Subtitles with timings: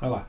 [0.00, 0.26] Vai lá.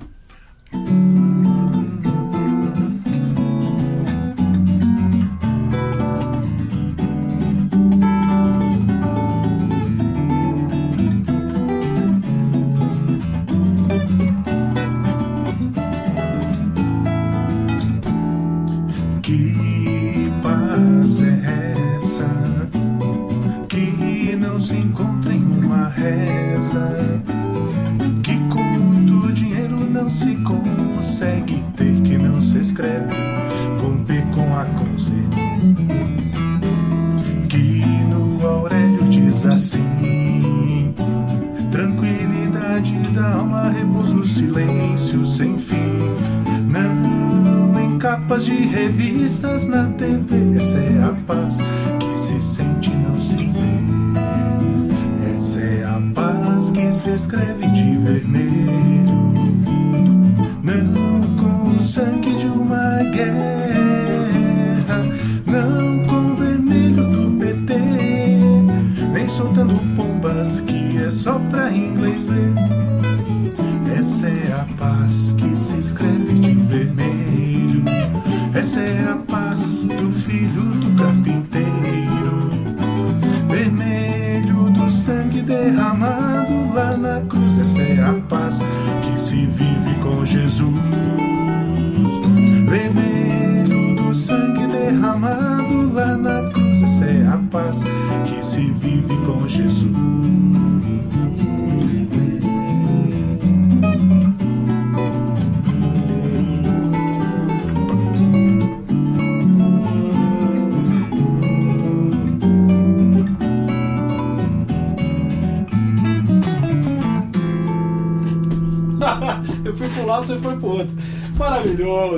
[71.49, 72.60] Pra inglês ver.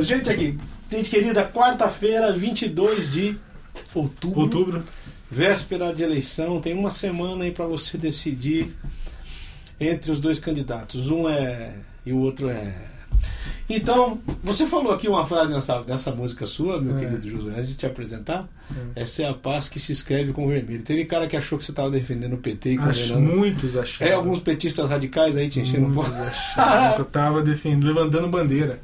[0.04, 0.58] Gente, aqui,
[0.92, 3.38] gente querida, quarta-feira, 22 de
[3.94, 4.42] outubro.
[4.42, 4.84] Outubro.
[5.32, 6.60] Véspera de eleição.
[6.62, 8.76] Tem uma semana aí pra você decidir
[9.80, 11.10] entre os dois candidatos.
[11.10, 11.74] Um é.
[12.06, 12.74] e o outro é.
[13.70, 17.00] Então, você falou aqui uma frase nessa, nessa música sua, meu É.
[17.00, 18.48] querido Josué, antes de te apresentar.
[18.96, 20.82] Essa é a paz que se escreve com vermelho.
[20.84, 23.36] Teve cara que achou que você estava defendendo o PT e Acho condenando.
[23.38, 24.12] muitos acharam.
[24.12, 28.28] É alguns petistas radicais aí te enchendo um Muitos acharam que eu tava defendendo, levantando
[28.30, 28.80] bandeira.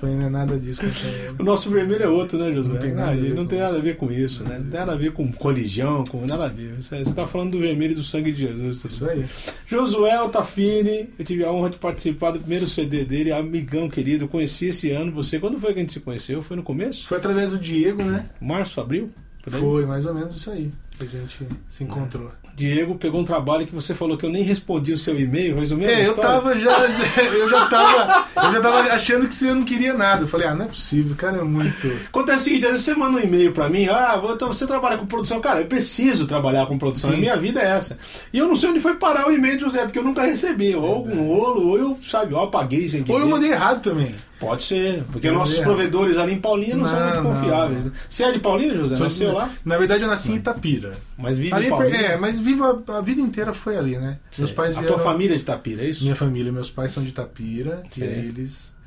[0.00, 1.34] Foi não é nada disso ele.
[1.40, 2.72] O nosso vermelho é outro, né, Josué?
[2.74, 3.82] Não tem nada Ah, a ver não com tem nada a isso.
[3.82, 4.58] ver com isso, né?
[4.58, 6.76] Não tem nada a ver com religião, com nada a ver.
[6.80, 8.80] Você está falando do vermelho e do sangue de Jesus.
[8.82, 9.24] tá Isso aí.
[9.66, 14.24] Josué Altafini, eu tive a honra de participar do primeiro CD dele, amigão querido.
[14.24, 15.10] Eu conheci esse ano.
[15.12, 16.40] Você, quando foi que a gente se conheceu?
[16.42, 17.08] Foi no começo?
[17.08, 18.24] Foi através do Diego, né?
[18.40, 19.10] Março, abril?
[19.42, 19.60] Por aí?
[19.60, 20.72] Foi mais ou menos isso aí
[21.06, 22.30] que a gente se encontrou.
[22.56, 25.90] Diego pegou um trabalho que você falou que eu nem respondi o seu e-mail, resumindo
[25.90, 26.72] É, eu tava já.
[27.38, 28.26] Eu já tava.
[28.46, 30.24] Eu já tava achando que você não queria nada.
[30.24, 31.86] Eu falei, ah, não é possível, cara é muito.
[32.06, 34.98] Acontece o seguinte, às vezes você manda um e-mail pra mim, ah, então você trabalha
[34.98, 35.40] com produção.
[35.40, 37.98] Cara, eu preciso trabalhar com produção, minha vida é essa.
[38.32, 40.74] E eu não sei onde foi parar o e-mail do José, porque eu nunca recebi.
[40.74, 44.14] Ou algum rolo, ou eu, sabe, eu apaguei sem Ou eu mandei errado também.
[44.38, 47.84] Pode ser, porque nossos provedores ali em Paulínia não, são Não, muito não, confiáveis.
[47.86, 47.92] não.
[48.08, 48.96] Você é de Paulínia, José?
[48.96, 49.50] Nasceu lá?
[49.64, 50.96] Na verdade, eu nasci em Itapira.
[51.16, 54.18] Mas vive Ali, é, mas vivo a, a vida inteira foi ali, né?
[54.38, 56.04] Meus pais A vieram, tua família é de Tapira, é isso?
[56.04, 57.82] Minha família, meus pais são de Itapira.
[57.90, 58.08] E Sei.
[58.08, 58.77] aí eles.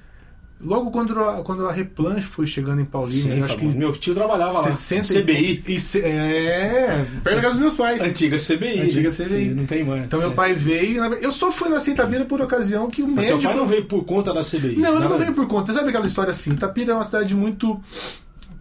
[0.64, 3.66] Logo quando a, quando a Replanche foi chegando em Paulínia, Sim, eu acho que.
[3.66, 4.72] Meu tio trabalhava lá.
[4.72, 5.64] 60 e- CBI.
[5.68, 8.02] E, é, perto da casa dos meus pais.
[8.02, 8.80] Antiga CBI.
[8.82, 9.10] Antiga?
[9.10, 9.54] CBI.
[9.56, 10.04] Não tem mais.
[10.04, 10.34] Então meu É.
[10.34, 11.04] pai veio.
[11.16, 13.40] Eu só fui na Itabira por ocasião que o Mas médico.
[13.40, 14.76] teu pai não veio por conta da CBI.
[14.78, 15.74] Não, ele não veio por conta.
[15.74, 16.52] Sabe aquela história assim?
[16.52, 17.82] Itapira é uma cidade muito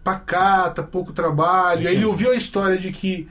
[0.03, 1.87] pacata, pouco trabalho.
[1.87, 3.27] Aí ele ouviu a história de que,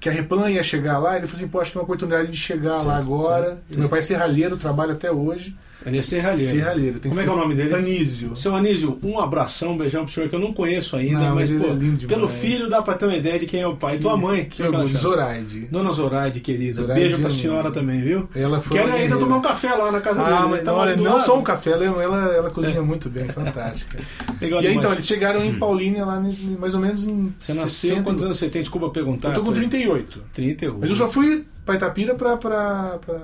[0.00, 1.16] que a Replan ia chegar lá.
[1.16, 3.46] Ele falou assim: pô, acho que é uma oportunidade de chegar lá Certo, agora.
[3.46, 3.60] certo.
[3.70, 5.56] E meu pai é serralheiro, trabalha até hoje.
[5.86, 6.50] Ele é serralheiro.
[6.52, 6.98] Serralheiro.
[6.98, 7.74] Tem Como é que é o nome dele?
[7.74, 8.34] Anísio.
[8.34, 11.50] Seu Anísio, um abração, um beijão pro senhor que eu não conheço ainda, Não, mas,
[11.50, 12.06] pô, é lindo demais.
[12.06, 13.96] pelo filho dá pra ter uma ideia de quem é o pai.
[13.96, 14.96] Que- Tua mãe, Que é que orgulho.
[14.96, 15.68] Zoraide.
[15.70, 16.74] Dona Zoraide, querida.
[16.80, 17.42] Zoraide Beijo pra Dionísio.
[17.50, 18.28] senhora também, viu?
[18.34, 20.36] Ela foi Quero ainda tomar um café lá na casa dele.
[20.36, 21.26] Ah, ele mas lá olha, não lado.
[21.26, 23.98] só um café, ela, ela, ela cozinha muito bem, fantástica.
[24.40, 24.76] Legal E aí demais.
[24.78, 26.22] então, eles chegaram em Paulínia lá
[26.58, 27.34] mais ou menos em.
[27.38, 28.02] Você nasceu, 60.
[28.02, 28.62] quantos anos você tem?
[28.62, 29.28] Desculpa perguntar.
[29.28, 30.22] Eu tô com Foi 38.
[30.32, 30.78] 31.
[30.78, 33.20] Mas eu só fui pra Itapira pra, pra, pra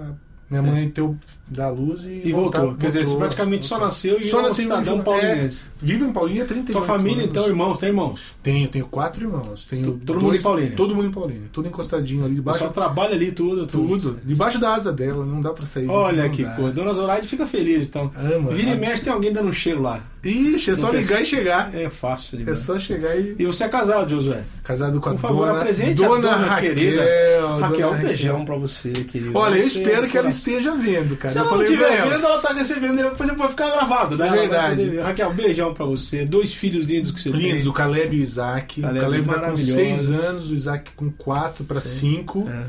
[0.50, 1.02] minha mãe ter
[1.50, 2.20] o, dar luz e.
[2.24, 2.60] E voltou.
[2.62, 3.88] voltar- Quer dizer, você voltou, praticamente só voltou.
[3.88, 5.62] nasceu e Só um nasci cidadão paulinense.
[5.82, 7.30] É, vivo em Paulínia há 38 Tua família, anos.
[7.30, 8.20] então, irmãos, tem irmãos.
[8.42, 9.66] Tenho, tenho quatro irmãos.
[9.68, 10.76] Tenho todo mundo em Paulínia?
[10.76, 11.48] Todo mundo em Paulínia.
[11.52, 12.60] Tudo encostadinho ali debaixo.
[12.60, 13.66] pessoal trabalha ali tudo.
[13.66, 14.18] Tudo.
[14.24, 15.88] Debaixo da asa dela, não dá pra sair.
[15.88, 16.50] Olha que dá.
[16.52, 16.72] coisa.
[16.72, 18.10] Dona Zoraide fica feliz, então.
[18.16, 18.50] Ama.
[18.52, 20.02] Vira e mexe, tem alguém dando um cheiro lá.
[20.22, 21.74] Ixi, é só ligar pensa- e chegar.
[21.74, 22.58] É fácil É demais.
[22.58, 23.36] só chegar e.
[23.38, 24.42] E você é casado, Josué?
[24.62, 26.74] Casado com a Por favor, dona, apresente a dona, dona Raquel.
[26.74, 27.02] querida.
[27.40, 29.32] dona Raquel, um beijão pra você, querido.
[29.36, 31.32] Olha, eu é espero que ela esteja vendo, cara.
[31.40, 34.28] Eu ela não falei pra estiver vendo, ela tá recebendo, depois vai ficar gravado, né?
[34.28, 34.96] É verdade.
[34.98, 36.24] Raquel, um beijão pra você.
[36.24, 37.70] Dois filhos lindos que você Lindos, tem.
[37.70, 38.80] o Caleb e o Isaac.
[38.80, 39.56] Caleb o Caleb tá com.
[39.56, 42.48] 6 anos, o Isaac com 4 para 5.
[42.48, 42.64] É.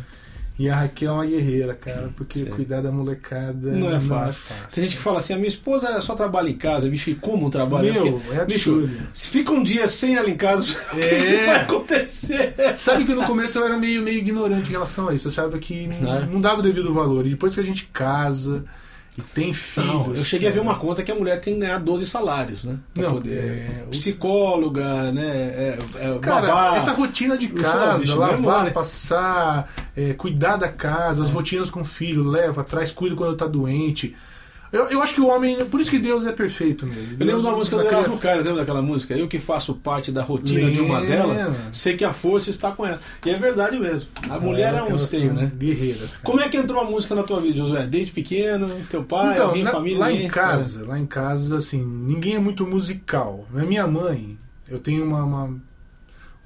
[0.60, 2.46] E a Raquel é uma guerreira, cara, porque Sim.
[2.46, 4.42] cuidar da molecada Não é fácil.
[4.72, 7.50] Tem gente que fala assim: a minha esposa só trabalha em casa, bicho, e como
[7.50, 7.92] trabalha?
[7.92, 9.08] Meu, Porque, é bicho, absurdo.
[9.14, 10.64] se fica um dia sem ela em casa,
[10.94, 11.18] o que É.
[11.18, 12.54] isso vai acontecer?
[12.76, 15.28] Sabe que no começo eu era meio, meio ignorante em relação a isso.
[15.28, 16.26] Eu achava que Não é?
[16.26, 17.26] não dava o devido valor.
[17.26, 18.64] E depois que a gente casa
[19.18, 19.90] e tem filhos.
[19.90, 22.06] Não, eu cheguei a ver cara, uma conta que a mulher tem que ganhar 12
[22.06, 22.78] salários, né?
[22.94, 23.38] Pra Não, poder.
[23.38, 25.22] é, Psicóloga, né?
[25.26, 26.76] É, é, Cara, babá.
[26.78, 28.72] essa rotina de Eu casa, bicho, lavar, memória.
[28.72, 33.48] passar, é, cuidar da casa, as rotinas com o filho, leva, traz, cuida quando tá
[33.48, 34.16] doente.
[34.72, 35.66] Eu, eu acho que o homem.
[35.66, 37.18] Por isso que Deus é perfeito mesmo.
[37.20, 39.14] Eu lembro da música do Erasmo Carlos, lembra daquela música?
[39.14, 42.86] Eu que faço parte da rotina de uma delas, sei que a força está com
[42.86, 43.00] ela.
[43.26, 44.08] E é verdade mesmo.
[44.30, 45.52] A mulher é um elas esteio, são né?
[45.58, 46.12] Guerreiras.
[46.16, 46.24] cara.
[46.24, 47.86] Como é que entrou a música na tua vida, Josué?
[47.86, 50.00] Desde pequeno, teu pai, Então, alguém, na- família?
[50.00, 50.26] lá ninguém?
[50.28, 53.46] em casa, lá em casa, assim, ninguém é muito musical.
[53.54, 54.38] A minha mãe,
[54.70, 55.54] eu tenho uma, uma,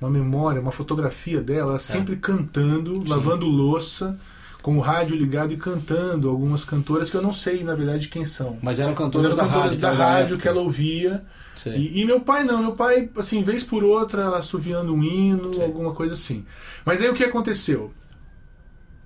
[0.02, 3.00] uma memória, uma fotografia dela ela sempre cantando, É.
[3.02, 3.10] Sim.
[3.10, 4.18] lavando louça,
[4.66, 8.26] com o rádio ligado e cantando algumas cantoras que eu não sei, na verdade, quem
[8.26, 8.58] são.
[8.64, 9.80] Mas eram Mas cantoras eram da cantoras rádio.
[9.80, 11.24] da daquela rádio que ela ouvia.
[11.68, 15.62] E, e meu pai não, meu pai, assim, vez por outra, assoviando um hino, Sim.
[15.62, 16.48] alguma coisa assim.
[16.84, 17.94] Mas aí o que aconteceu?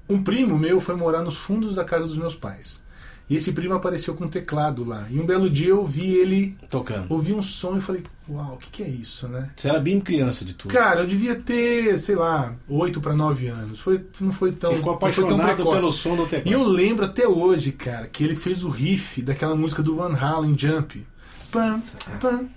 [0.08, 2.82] Um primo meu foi morar nos fundos da casa dos meus pais.
[3.30, 5.06] E esse primo apareceu com um teclado lá.
[5.12, 7.06] E um belo dia eu vi ele, Tocando.
[7.14, 9.52] ouvi um som e falei, uau, o que, que é isso, né?
[9.56, 10.74] Você era bem criança de tudo.
[10.74, 13.80] Cara, eu devia ter, sei lá, 8 para 9 anos.
[13.80, 14.74] Foi, não foi tão.
[14.74, 16.50] Ficou foi tão apaixonado pelo som do teclado.
[16.50, 20.16] E eu lembro até hoje, cara, que ele fez o riff daquela música do Van
[20.16, 21.06] Halen, Jump.
[21.52, 21.82] Pam,
[22.20, 22.48] pam.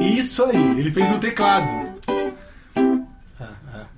[0.00, 1.88] Isso aí, ele fez no teclado.
[3.40, 3.88] Ah, ah.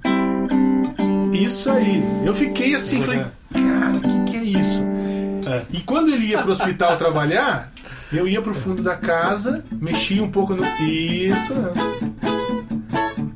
[1.33, 2.03] Isso aí.
[2.25, 4.54] Eu fiquei assim, falei, cara, o que, que é isso?
[5.55, 5.63] É.
[5.71, 7.73] E quando ele ia pro hospital trabalhar,
[8.13, 10.65] eu ia pro fundo da casa, mexia um pouco no.
[10.83, 11.55] Isso.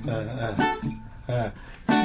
[0.06, 0.72] Ah, ah,
[1.28, 1.52] ah.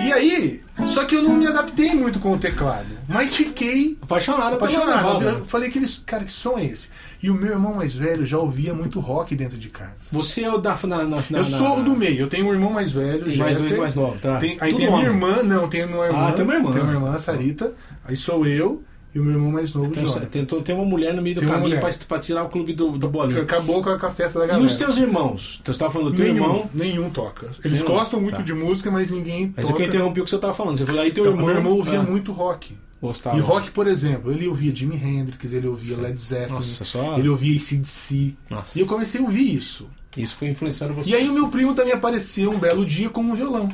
[0.05, 2.87] E aí, só que eu não me adaptei muito com o teclado.
[3.07, 5.23] Mas fiquei Apaixonado, apaixonado.
[5.23, 6.89] Eu falei que eles, cara, que som é esse?
[7.21, 9.95] E o meu irmão mais velho já ouvia muito rock dentro de casa.
[10.11, 10.77] Você é o da.
[10.83, 13.37] Na, na, na, eu sou o do meio, eu tenho um irmão mais velho, E
[13.37, 14.39] mais dois mais novos, tá?
[14.39, 16.27] Tem, aí Tudo tem a minha irmã, não, tem a minha irmã.
[16.27, 16.71] Ah, tem uma irmã.
[16.73, 17.73] Tem uma irmã, a Sarita.
[18.03, 18.83] Aí sou eu
[19.13, 20.25] e o meu irmão mais novo, Jonathan.
[20.25, 22.97] tem, tem uma mulher no meio do Tem caminho pra, pra tirar o clube do,
[22.97, 23.41] do bolinho.
[23.41, 24.65] Acabou com a, com a festa da E galera.
[24.65, 25.61] os teus irmãos?
[25.63, 26.69] Você estava falando do teu nenhum, irmão.
[26.73, 27.51] nenhum toca.
[27.63, 27.93] Eles Nenhum?
[27.95, 28.41] gostam muito Tá.
[28.41, 29.81] de música, mas ninguém Mas toca.
[29.83, 30.77] eu interrompi o que você estava falando.
[30.77, 31.45] Você falou aí teu Então, irmão.
[31.47, 32.75] meu irmão ouvia ah, muito rock.
[33.01, 33.37] Gostava.
[33.37, 37.17] E rock, por exemplo, ele ouvia Jimi Hendrix, ele ouvia Led Zeppelin, Nossa, só.
[37.17, 38.33] ele ouvia ACDC.
[38.49, 38.77] Nossa.
[38.77, 39.89] E eu comecei a ouvir isso.
[40.15, 41.09] Isso foi influenciando você.
[41.09, 43.69] E aí o meu primo também apareceu um belo dia com um violão.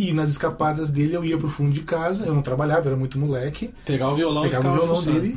[0.00, 3.18] E nas escapadas dele eu ia pro fundo de casa, eu não trabalhava, era muito
[3.18, 3.70] moleque.
[3.84, 5.20] Pegar o violão Pegava o violão fuçando.
[5.20, 5.36] dele,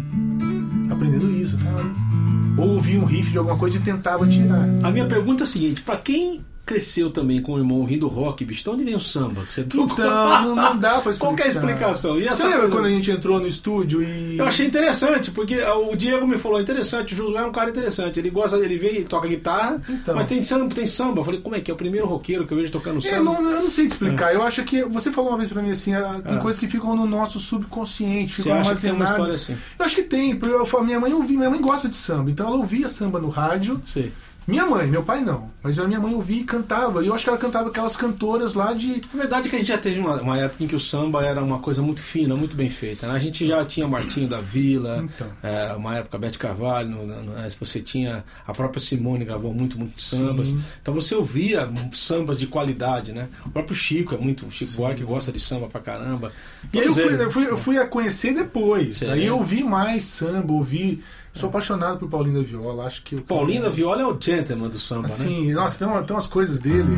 [0.89, 2.61] aprendendo isso, tá?
[2.61, 4.63] Ou ouvia um riff de alguma coisa e tentava tirar.
[4.81, 8.45] A minha pergunta é a seguinte: pra quem cresceu também com o irmão ouvindo rock,
[8.45, 9.43] bicho, de onde vem o samba?
[9.45, 9.93] Que você tocou?
[9.93, 11.19] Então, não, não dá pra explicar.
[11.35, 12.19] Qual é a explicação?
[12.19, 14.37] E essa Você lembra coisa- quando a gente entrou no estúdio e.
[14.37, 18.19] Eu achei interessante, porque o Diego me falou interessante, o Josué é um cara interessante.
[18.19, 20.15] Ele gosta, ele vem e toca guitarra, Então.
[20.15, 21.19] mas tem samba, tem samba.
[21.21, 21.73] Eu falei, como é que é?
[21.73, 23.15] O primeiro roqueiro que eu vejo tocando samba.
[23.15, 24.33] É, não, eu não sei te explicar.
[24.33, 24.83] Eu acho que.
[24.83, 26.39] Você falou uma vez pra mim assim: ah, tem Ah.
[26.39, 29.57] coisas que ficam no nosso subconsciente, ficam acha uma história assim?
[29.77, 32.47] Eu acho que tem, porque eu, minha mãe ouvia, minha mãe gosta de samba, então
[32.47, 33.81] ela ouvia samba no rádio.
[33.83, 34.11] Sei.
[34.45, 37.01] Minha mãe, meu pai não, mas a minha mãe ouvia e cantava.
[37.03, 38.99] E eu acho que ela cantava aquelas cantoras lá de.
[39.13, 41.23] A verdade é que a gente já teve uma, uma época em que o samba
[41.23, 43.07] era uma coisa muito fina, muito bem feita.
[43.07, 43.13] né?
[43.13, 45.27] A gente já tinha Martinho da Vila, Então.
[45.41, 47.49] é, uma época Bete Carvalho, no- no- né?
[47.59, 50.49] você tinha a própria Simone gravou muito, muito sambas.
[50.49, 50.61] Sim.
[50.81, 53.29] Então você ouvia sambas de qualidade, né?
[53.45, 54.73] O próprio Chico é muito, o Chico.
[54.73, 56.31] Buarque gosta de samba pra caramba.
[56.73, 58.97] E aí eu fui, eles, eu fui, eu fui a conhecer depois.
[58.97, 59.09] Sim.
[59.11, 61.01] Aí eu ouvi mais samba, ouvi.
[61.33, 63.19] Sou apaixonado por Paulinho da Viola, acho que.
[63.21, 65.05] Paulinho da Viola é o gentleman do samba, né?
[65.07, 66.91] Assim, nossa, tem, uma- tem umas coisas dele.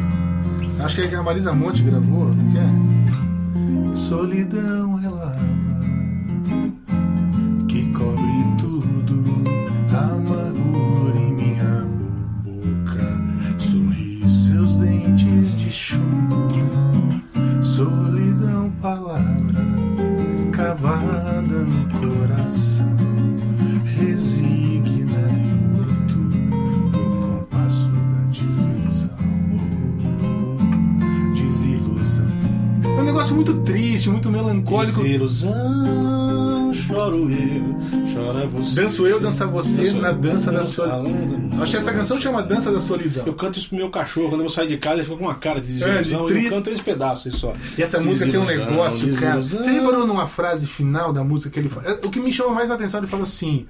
[0.83, 3.95] Acho que é que a Marisa Monte gravou, não é?
[3.95, 5.39] Solidão é lava
[7.69, 9.23] que cobre tudo,
[9.89, 11.87] amargura em minha
[12.43, 16.49] boca, sorri seus dentes de chumbo,
[17.63, 19.65] solidão, palavra
[20.51, 21.24] cavada
[33.35, 35.03] muito triste, muito melancólico.
[35.03, 38.81] Desilusão choro eu, chora você.
[38.81, 41.61] Danço eu, dança você Danço na eu, dança da solidão.
[41.61, 43.25] Acho que essa canção chama Dança da Solidão.
[43.25, 45.35] Eu canto isso pro meu cachorro, quando eu saio de casa, ele fica com uma
[45.35, 47.53] cara de desilusão É, de eu canto esse pedaço só.
[47.77, 49.41] E essa música tem um negócio, cara.
[49.41, 51.99] Você reparou numa frase final da música que ele fala?
[52.03, 53.65] O que me chama mais a atenção, ele fala assim.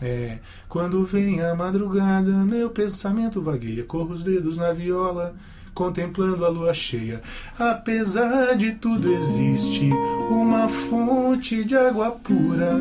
[0.00, 5.34] é, Quando vem a madrugada, meu pensamento vagueia, corro os dedos na viola,
[5.76, 7.20] contemplando a lua cheia.
[7.58, 9.90] Apesar de tudo, existe
[10.30, 12.72] uma fonte de água pura.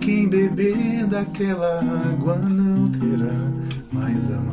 [0.00, 3.52] Quem beber daquela água não terá
[3.92, 4.47] mais amargura.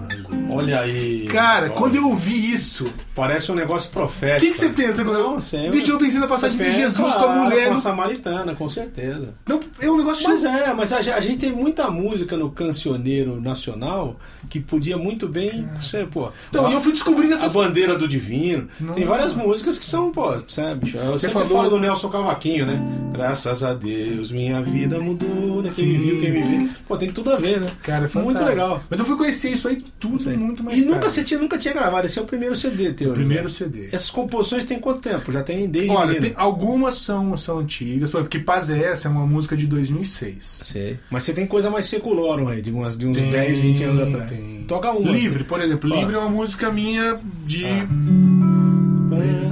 [0.57, 1.25] Olha aí.
[1.27, 1.73] Cara, Olha.
[1.73, 2.85] quando eu ouvi isso,
[3.15, 4.41] Parece um negócio o profético.
[4.41, 5.01] que, que você pensa?
[5.01, 5.79] eu- Não, sempre.
[5.79, 7.69] Vixe, eu pensei na passagem de Jesus com a mulher.
[7.69, 9.29] Com a samaritana, com certeza.
[9.47, 10.27] Não, é um negócio.
[10.27, 14.19] Mas é, mas a, a gente tem muita música no cancioneiro nacional
[14.49, 16.29] que podia muito bem ser, pô.
[16.49, 18.67] Então, a, e eu fui descobrindo a essas bandeira do divino.
[18.77, 19.05] Tem Nossa.
[19.05, 20.85] várias músicas que são, pô, sabe?
[20.85, 20.97] bicho?
[20.97, 22.81] Eu Você falou- falo do Nelson Cavaquinho, né?
[23.13, 25.69] Graças a Deus, minha vida mudou, né?
[25.73, 26.69] Quem me viu, quem me viu.
[26.87, 27.67] Pô, tem tudo a ver, né?
[27.81, 28.83] Cara, é muito legal.
[28.89, 30.35] Mas eu fui conhecer isso aí tudo Sei.
[30.45, 31.13] Muito mais E nunca tarde.
[31.15, 33.07] você tinha, nunca tinha gravado, esse é o primeiro CD teu.
[33.07, 33.15] O né?
[33.15, 33.87] primeiro CD.
[33.91, 35.31] Essas composições tem quanto tempo?
[35.31, 39.25] Já tem desde Olha, tem- algumas são, são antigas, porque Paz é essa é uma
[39.25, 40.61] música de 2006.
[40.65, 40.99] Sei.
[41.09, 44.07] Mas você tem coisa mais secular aí, de, umas, de uns Tem, 10, 20 anos
[44.07, 44.29] atrás.
[44.29, 44.63] tem.
[44.67, 45.11] Toca uma.
[45.11, 45.89] Livre, por exemplo.
[45.89, 47.65] Livre é uma música minha de.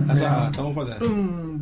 [0.09, 1.01] Ah, ah, tá, vamos fazer.
[1.03, 1.52] Hum,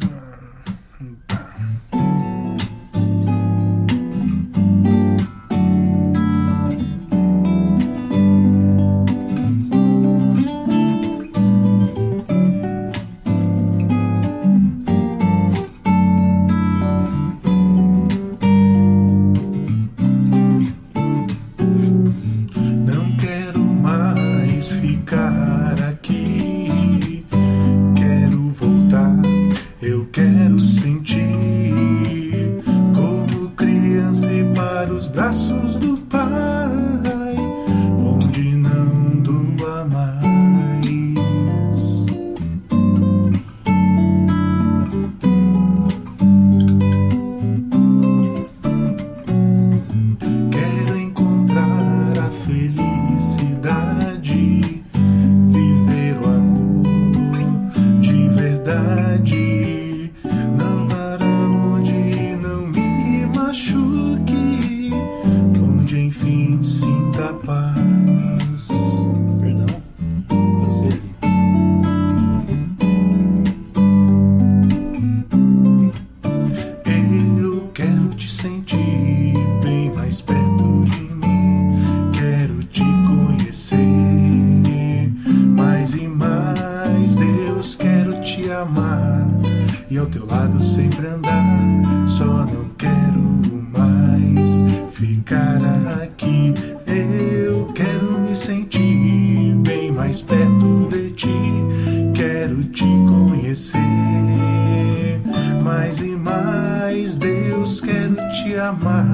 [103.52, 105.22] conhecer
[105.62, 107.16] mais e mais.
[107.16, 109.06] Deus, quero te amar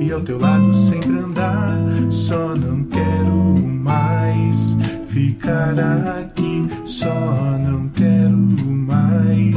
[0.00, 1.78] e ao teu lado sempre andar.
[2.10, 4.76] Só não quero mais
[5.08, 6.68] ficar aqui.
[6.84, 7.14] Só
[7.58, 9.56] não quero mais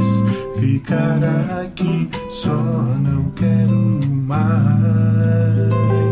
[0.58, 1.20] ficar
[1.62, 2.08] aqui.
[2.30, 6.05] Só não quero mais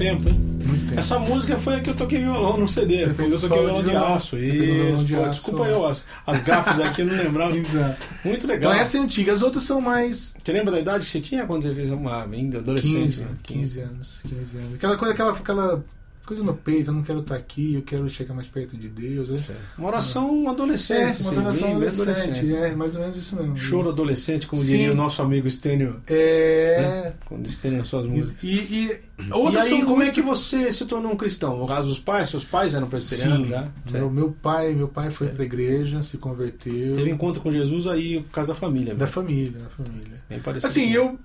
[0.00, 0.34] tempo, hein?
[0.64, 0.98] Muito tempo.
[0.98, 3.06] Essa música foi a que eu toquei violão no CD.
[3.06, 4.36] Você fez eu toquei violão de aço.
[4.36, 5.30] Você fez o violão Isso, de pô, aço.
[5.32, 7.52] desculpa eu, as, as gafas daqui eu não lembrava.
[8.24, 8.72] Muito legal.
[8.72, 11.46] Então essa é antiga, as outras são mais Você lembra da idade que você tinha
[11.46, 13.20] quando você fez uma ainda 15, adolescente?
[13.20, 13.28] né?
[13.42, 14.74] 15 anos, 15 anos.
[14.74, 15.84] Aquela coisa, aquela, aquela
[16.30, 19.28] coisa no peito, eu não quero estar aqui, eu quero chegar mais perto de Deus.
[19.40, 19.58] Certo.
[19.76, 21.20] Uma oração É, adolescente.
[21.22, 23.56] uma assim, adoração bem- bem adolescente, é, mais ou menos isso mesmo.
[23.56, 24.68] Choro adolescente, como Sim.
[24.68, 26.00] diria o nosso amigo Stênio.
[26.06, 26.78] É.
[26.80, 27.12] Né?
[27.26, 28.42] Quando Stênio nas suas E, músicas.
[28.44, 31.58] e, e E outras aí, são como é que você se tornou um cristão?
[31.58, 33.68] No caso dos pais, seus pais eram presbiterianos já?
[33.90, 36.92] meu, meu pai, meu pai foi pra igreja, se converteu.
[36.94, 38.94] Teve encontro com Jesus aí por causa da família.
[38.94, 39.10] Da né?
[39.10, 40.20] família, da família.
[40.28, 40.66] Bem parecido.
[40.68, 41.18] Assim, eu.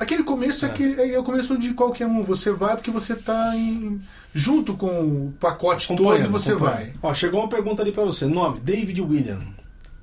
[0.00, 0.70] Aquele começo é, É.
[0.72, 2.24] aquele, é o começo de qualquer um.
[2.24, 4.00] Você vai porque você tá em,
[4.34, 6.94] junto com o pacote todo e você vai.
[7.02, 8.24] Ó, chegou uma pergunta ali pra você.
[8.26, 9.38] Nome: David William.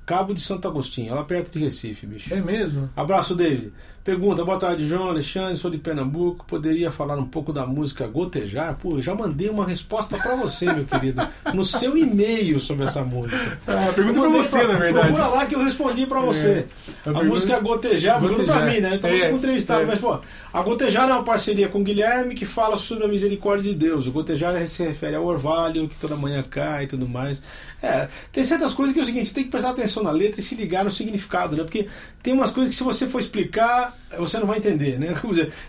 [0.06, 2.32] Cabo de Santo Agostinho, lá perto de Recife, bicho.
[2.32, 2.88] É mesmo?
[2.96, 3.74] Abraço, David.
[4.08, 6.42] Pergunta, boa tarde, João Alexandre, sou de Pernambuco.
[6.46, 8.74] Poderia falar um pouco da música Gotejar?
[8.80, 13.04] Pô, eu já mandei uma resposta pra você, meu querido, no seu e-mail sobre essa
[13.04, 13.58] música.
[13.66, 15.08] Ah, pergunta pra mandei você, na verdade.
[15.08, 16.64] Procura lá que eu respondi pra você.
[16.86, 18.74] A A, pergunta- música é Gotejar, pergunta pra Gotejar.
[18.74, 18.94] mim, né?
[18.96, 19.84] Então É, entrevistado, é.
[19.84, 20.18] mas pô,
[20.54, 24.06] a Gotejar é uma parceria com o Guilherme que fala sobre a misericórdia de Deus.
[24.06, 27.42] O Gotejar se refere ao orvalho que toda manhã cai e tudo mais.
[27.82, 30.40] É, tem certas coisas que é o seguinte, você tem que prestar atenção na letra
[30.40, 31.62] e se ligar no significado, né?
[31.62, 31.86] Porque
[32.22, 35.14] tem umas coisas que se você for explicar, você não vai entender, né?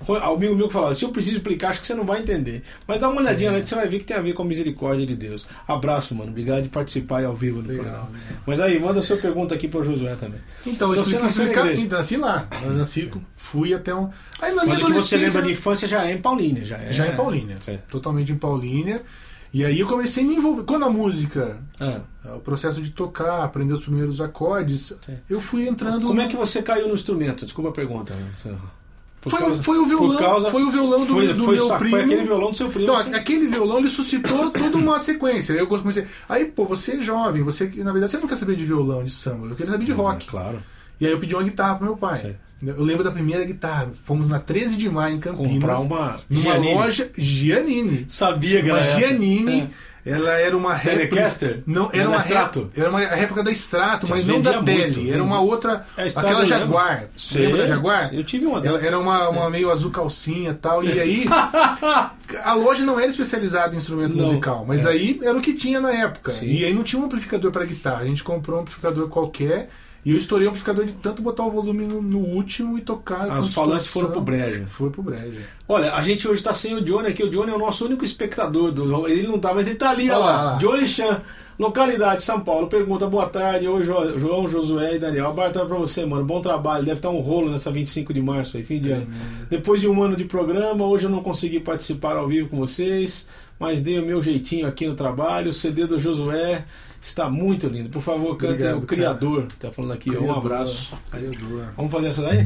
[0.07, 2.63] Um amigo meu que falava, se eu preciso explicar, acho que você não vai entender.
[2.88, 4.45] Mas dá uma olhadinha lá que você vai ver que tem a ver com a
[4.45, 5.45] misericórdia de Deus.
[5.67, 6.31] Abraço, mano.
[6.31, 8.09] Obrigado de participar ao vivo no Legal, programa.
[8.45, 10.39] Mas aí, manda a sua pergunta aqui pro Josué também.
[10.65, 12.48] Então, eu Você expliquei, nasceu na explicar, então, nasci lá.
[12.63, 14.09] Eu nasci, fui até um.
[14.41, 16.77] Aí na minha Mas o que você lembra de infância já é em Paulínia, já
[16.77, 16.93] é.
[16.93, 17.57] Já em Paulínia.
[17.59, 17.83] Certo.
[17.89, 19.01] Totalmente em Paulínia.
[19.51, 20.63] E aí eu comecei a me envolver.
[20.63, 22.01] Quando a música, Ah,
[22.36, 25.18] o processo de tocar, aprender os primeiros acordes, Sim.
[25.29, 26.06] eu fui entrando.
[26.06, 27.46] Como é que você caiu no instrumento?
[27.46, 28.13] Desculpa a pergunta.
[28.13, 28.56] né?
[29.22, 31.56] Por Foi, o- causa- foi o violão, causa- foi o violão do, foi, do foi
[31.56, 31.91] meu só- primo.
[31.91, 32.84] foi aquele violão do seu primo.
[32.84, 33.13] Então, assim.
[33.13, 35.51] aquele violão ele suscitou toda uma sequência.
[35.53, 36.06] Eu comecei.
[36.29, 39.03] Aí, pô, você é jovem, você que na verdade você não quer saber de violão,
[39.03, 40.25] de samba, eu queria saber de rock.
[40.25, 40.63] Claro.
[41.01, 42.18] E aí eu pedi uma guitarra pro meu pai.
[42.18, 42.38] Certo.
[42.65, 43.91] Eu lembro da primeira guitarra.
[44.03, 45.53] Fomos na 13 de maio em Campinas.
[45.53, 46.73] Comprar uma numa Giannini.
[46.73, 48.05] loja Giannini.
[48.07, 48.81] Sabia que Uma.
[48.81, 49.61] Giannini.
[49.61, 49.89] É.
[50.11, 50.75] Ela era uma.
[50.79, 51.61] Telecaster?
[51.65, 52.71] Não, Era era uma Strato?
[52.75, 55.11] Era uma réplica da Strato, mas não da Tele.
[55.11, 55.85] Era uma outra.
[55.97, 56.45] É, aquela.
[56.45, 57.05] Jaguar.
[57.15, 57.43] Sei.
[57.45, 58.13] Lembra da Jaguar?
[58.13, 58.83] Eu tive uma Ela dessas.
[58.85, 60.83] era uma, uma meio azul calcinha e tal.
[60.83, 61.25] E aí.
[62.43, 64.89] a loja não era especializada em instrumento Não, musical, mas é.
[64.89, 66.31] aí era o que tinha na época.
[66.31, 66.47] Sim.
[66.47, 68.01] E aí não tinha um amplificador para guitarra.
[68.01, 69.69] A gente comprou um amplificador qualquer.
[70.06, 73.39] E eu estourei o amplificador de tanto botar o volume no, no último e tocar.
[73.39, 74.65] Os falantes foram pro brejo.
[74.68, 75.39] Foi pro brejo.
[75.68, 77.22] Olha, a gente hoje tá sem o Johnny aqui.
[77.24, 78.72] O Johnny é o nosso único espectador.
[78.72, 80.58] Do, ele não tá, mas ele tá ali, Olha lá, lá.
[80.58, 81.22] Johnny Chan,
[81.60, 82.68] localidade São Paulo.
[82.68, 83.68] Pergunta, boa tarde.
[83.68, 85.34] Oi, Jo- João, Josué e Daniel.
[85.34, 86.24] Tarde pra você, mano.
[86.24, 86.86] Bom trabalho.
[86.86, 89.08] Deve estar um rolo nessa 25 de março aí, fim de ano.
[89.50, 93.27] Depois de um ano de programa, hoje eu não consegui participar ao vivo com vocês,
[93.60, 95.50] mas dei o meu jeitinho aqui no trabalho.
[95.51, 96.63] O CD do Josué
[97.01, 97.90] está muito lindo.
[97.90, 98.88] Por favor, cante Obrigado, o cara.
[98.88, 99.48] Criador.
[99.59, 100.09] Tá falando aqui.
[100.09, 100.94] um Criador, abraço.
[101.12, 101.74] Criador.
[101.77, 102.46] Vamos fazer essa daí?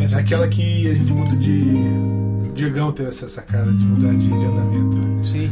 [0.00, 0.34] É Essa aqui.
[0.34, 2.50] aquela que a gente muda de.
[2.54, 5.26] Diegão teve essa sacada de mudar de, de andamento.
[5.26, 5.50] Sim.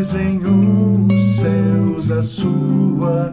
[0.00, 3.30] Desenhou os céus a sua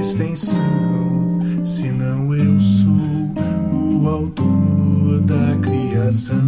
[0.00, 6.38] extensão, senão eu sou o autor da criação.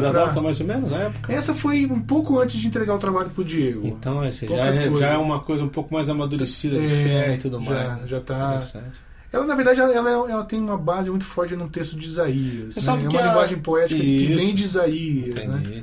[0.00, 0.92] Lembra da data mais ou menos?
[0.92, 1.32] A época?
[1.32, 3.86] Essa foi um pouco antes de entregar o trabalho pro Diego.
[3.86, 6.88] Então, esse já, Pouca é, já é uma coisa um pouco mais amadurecida de É,
[6.88, 8.08] fé e tudo já- mais.
[8.08, 9.10] já tá- Interessante.
[9.32, 12.74] Ela, na verdade, ela, ela, tem uma base muito forte num texto de Isaías.
[12.74, 12.86] Você né?
[12.86, 14.38] sabe É que uma a- linguagem poética que Isso.
[14.38, 15.34] vem de Isaías.
[15.36, 15.82] Né?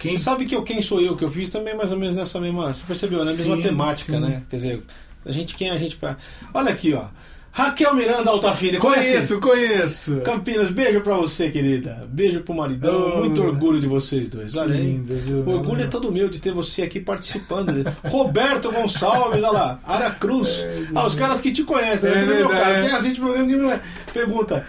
[0.00, 1.98] Quem Você sabe que o Quem Sou Eu que eu fiz também é mais ou
[1.98, 2.72] menos nessa mesma.
[2.72, 3.32] Você percebeu, né?
[3.32, 4.20] Mesma Sim, temática, sim.
[4.20, 4.42] né?
[4.48, 4.82] Quer dizer,
[5.26, 5.98] a gente, quem é a gente.
[6.54, 7.04] Olha aqui, ó.
[7.56, 9.12] Raquel Miranda Altafine, conhece?
[9.12, 10.20] Conheço, conheço.
[10.20, 12.06] Campinas, beijo pra você, querida.
[12.06, 13.14] Beijo pro maridão.
[13.14, 14.54] Oh, Muito orgulho de vocês dois.
[14.54, 14.82] Olha aí.
[14.82, 15.38] linda, viu?
[15.38, 17.72] O orgulho é todo meu de ter você aqui participando.
[18.04, 19.80] Roberto Gonçalves, olha lá.
[19.86, 20.66] Ara Cruz.
[20.94, 22.10] Ah, os caras que te conhecem.
[22.10, 22.26] É né?
[22.26, 22.82] meu cara.
[22.82, 23.80] Quem assiste o programa
[24.12, 24.66] pergunta.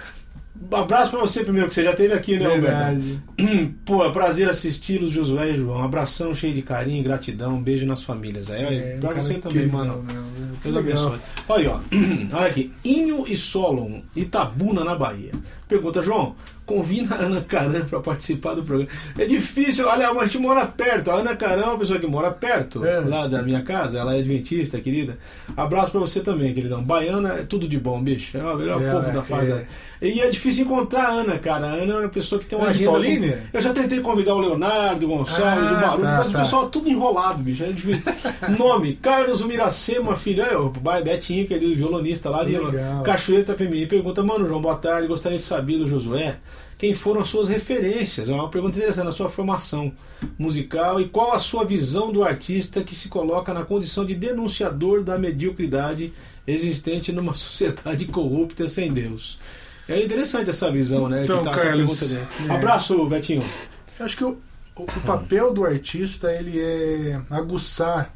[0.71, 2.61] Abraço pra você primeiro, que você já esteve aqui, né, Roberto?
[2.61, 3.73] Verdade.
[3.85, 5.79] Pô, é prazer assisti-los, Josué e João.
[5.79, 8.49] Um abração cheio de carinho, gratidão, um beijo nas famílias.
[8.51, 10.03] Aí, É, pra você também, mano.
[10.03, 10.23] meu.
[10.63, 11.19] Deus abençoe.
[11.47, 11.79] Olha aí, ó.
[12.37, 12.73] Olha aqui.
[12.83, 15.31] Inho e Solon, Itabuna, na Bahia.
[15.67, 18.89] Pergunta, João, convida a Ana Caran para participar do programa.
[19.17, 21.11] É difícil, olha, a gente mora perto.
[21.11, 22.99] A Ana Caran é uma pessoa que mora perto, É.
[23.01, 23.99] lá da minha casa.
[23.99, 25.17] Ela é adventista, querida.
[25.55, 26.81] Abraço pra você também, queridão.
[26.83, 28.37] Baiana é tudo de bom, bicho.
[28.37, 29.51] É o melhor É, povo é, da face.
[29.51, 29.65] é.
[30.01, 31.67] E é difícil encontrar a Ana, cara.
[31.67, 32.91] A Ana é uma pessoa que tem uma de agenda.
[32.91, 33.43] Paulínia?
[33.51, 36.37] Eu já tentei convidar o Leonardo, o Gonçalves, Ah, o Barulho, tá, mas tá.
[36.37, 37.63] o pessoal tudo enrolado, bicho.
[37.63, 38.03] É difícil.
[38.57, 40.43] Nome: Carlos Miracema, filho.
[40.43, 40.69] É, o
[41.03, 42.53] Betinho, querido violonista lá de.
[43.03, 43.87] Cachoeira Itapemirim.
[43.87, 45.07] Pergunta, mano, João, boa tarde.
[45.07, 46.37] Gostaria de saber do Josué
[46.77, 48.29] quem foram as suas referências.
[48.29, 49.91] É uma pergunta interessante na sua formação
[50.37, 55.03] musical e qual a sua visão do artista que se coloca na condição de denunciador
[55.03, 56.13] da mediocridade
[56.45, 59.39] existente numa sociedade corrupta sem Deus.
[59.87, 61.23] É interessante essa visão, né?
[61.23, 62.51] Então, que tá essa Carlos, é.
[62.53, 63.43] Abraço, Betinho.
[63.99, 64.37] Eu acho que o,
[64.75, 68.13] o- o papel do artista ele é aguçar,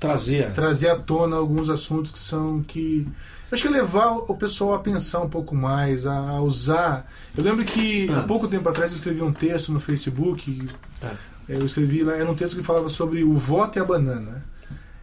[0.00, 0.50] Trazer.
[0.52, 3.06] trazer à tona alguns assuntos que são que
[3.50, 7.06] eu acho que é levar o pessoal a pensar um pouco mais, a, a usar.
[7.36, 8.18] Eu lembro que Ah.
[8.18, 10.68] há pouco tempo atrás eu escrevi um texto no Facebook.
[11.02, 11.12] Ah.
[11.48, 14.42] Eu escrevi lá, era um texto que falava sobre o voto e a banana.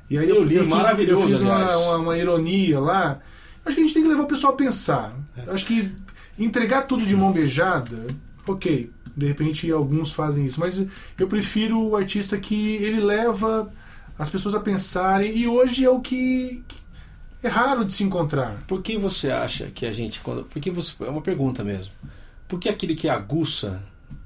[0.09, 3.19] E aí Eu li, fiz- maravilhoso, Eu fiz uma, uma- uma ironia lá.
[3.65, 5.15] Acho que a gente tem que levar o pessoal a pensar.
[5.37, 5.51] É.
[5.51, 5.91] Acho que
[6.37, 8.07] entregar tudo de mão beijada,
[8.47, 8.91] ok.
[9.15, 10.81] De repente alguns fazem isso, mas
[11.17, 13.71] eu prefiro o artista que ele leva
[14.17, 18.63] as pessoas a pensarem e hoje é o que que é raro de se encontrar.
[18.67, 20.19] Por que você acha que a gente.
[20.19, 21.93] Quando, por que você, é uma pergunta mesmo.
[22.47, 23.81] Por que aquele que aguça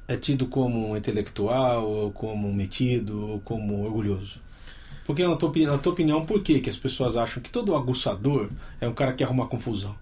[0.07, 4.39] é tido como um intelectual, ou como um metido, ou como orgulhoso?
[5.05, 8.49] Porque, na tua, na tua opinião, por que, que as pessoas acham que todo aguçador
[8.79, 9.95] é um cara que arruma confusão?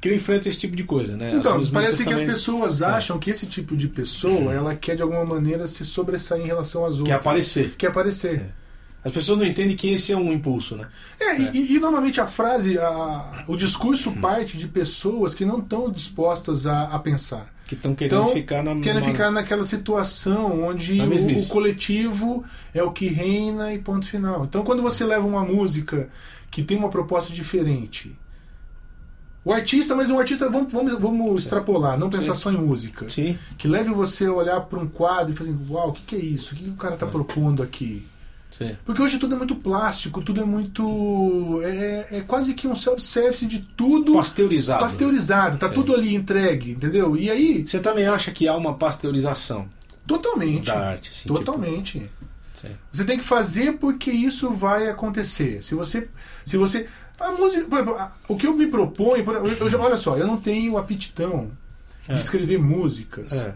[0.00, 1.32] Que ele enfrenta esse tipo de coisa, né?
[1.36, 5.24] Então, parece que as pessoas acham que esse tipo de pessoa, ela quer de alguma
[5.24, 7.08] maneira se sobressair em relação às outras.
[7.08, 7.74] Quer aparecer.
[7.78, 8.52] Quer aparecer.
[9.04, 10.88] As pessoas não entendem que esse é um impulso, né?
[11.20, 15.88] É, E, e normalmente a frase, a- o discurso parte de pessoas que não estão
[15.90, 17.52] dispostas a, a pensar.
[17.72, 18.78] Que estão querendo Então, ficar na.
[18.82, 24.06] querem na- ficar naquela situação onde o, o coletivo é o que reina e ponto
[24.06, 24.44] final.
[24.44, 26.10] Então, quando você leva uma música
[26.50, 28.14] que tem uma proposta diferente,
[29.42, 32.40] o artista, mas um artista, vamos, vamos, vamos extrapolar, não pensar Sim.
[32.42, 33.08] só em música.
[33.08, 33.38] Sim.
[33.56, 36.18] Que leve você a olhar para um quadro e fazer, uau, o que, que é
[36.20, 36.54] isso?
[36.54, 38.06] O que, que o cara está propondo aqui?
[38.52, 38.76] Sim.
[38.84, 41.60] Porque hoje tudo é muito plástico, tudo é muito.
[41.64, 44.80] É, é quase que um self-service de tudo Pasteurizado.
[44.80, 45.74] pasteurizado, tá Sim.
[45.74, 47.16] tudo ali entregue, entendeu?
[47.16, 49.68] E aí, Você também acha que há uma pasteurização
[50.06, 50.66] totalmente.
[50.66, 51.10] da arte?
[51.10, 51.98] assim, Totalmente.
[51.98, 52.22] tipo.
[52.92, 55.64] Você tem que fazer porque isso vai acontecer.
[55.64, 56.08] Se você.
[56.46, 56.86] Se você.
[57.18, 57.64] A música.
[57.68, 59.24] por exemplo, a- O que eu me proponho.
[59.58, 61.50] Eu, já- olha só, eu não tenho aptidão
[62.06, 62.14] É.
[62.14, 63.32] de escrever músicas.
[63.32, 63.54] É.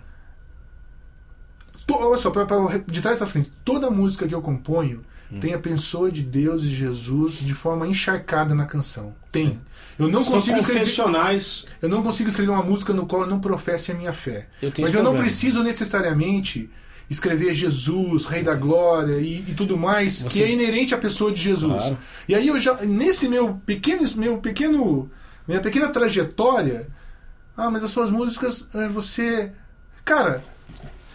[1.86, 5.38] To- olha só, pra- pra- de trás pra frente, toda música que eu componho Hum.
[5.40, 9.14] tem a pessoa de Deus e Jesus de forma encharcada na canção.
[9.32, 9.50] Tem.
[9.50, 9.60] Sim.
[9.98, 10.80] Eu não São consigo escrever.
[10.80, 11.66] confessionais.
[11.80, 14.46] Eu não consigo escrever uma música no qual eu não professe a minha fé.
[14.60, 15.24] Eu Mas eu não problema.
[15.24, 16.68] preciso necessariamente
[17.08, 21.32] escrever Jesus, Rei da Glória e, e tudo mais Você- que é inerente à pessoa
[21.32, 21.72] de Jesus.
[21.82, 21.98] Claro.
[22.28, 25.08] E aí eu já nesse meu pequeno meu pequeno
[25.48, 26.88] minha pequena trajetória,
[27.56, 29.52] ah, mas as suas músicas eh, você,
[30.04, 30.42] cara,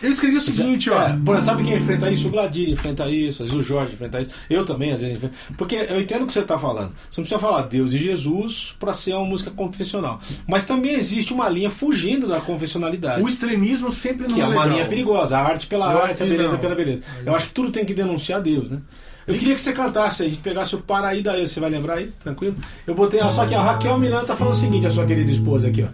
[0.04, 1.02] eu escrevi o seguinte, ó.
[1.02, 2.28] É, por- sabe quem enfrenta isso?
[2.28, 4.32] O Gladir enfrenta isso, às vezes o Jorge enfrenta isso.
[4.50, 5.34] Eu também, às vezes, enfrento.
[5.58, 6.92] Porque eu entendo o que você está falando.
[7.10, 10.20] Você não precisa falar Deus e Jesus para ser uma música confessional.
[10.48, 13.22] Mas também existe uma linha fugindo da confessionalidade.
[13.24, 14.70] O extremismo sempre não que é é uma legal.
[14.78, 15.38] linha perigosa.
[15.38, 16.60] A arte pela Eu arte, a beleza não.
[16.60, 17.02] pela beleza.
[17.26, 18.80] Eu acho que tudo tem que denunciar Deus, né?
[19.28, 22.12] Eu queria que você cantasse, a gente pegasse o Paraí daí, você vai lembrar aí?
[22.24, 22.56] Tranquilo?
[22.88, 25.32] Eu botei, ó, só que a Raquel Miranda tá falando o seguinte, a sua querida
[25.32, 25.88] esposa aqui, ó.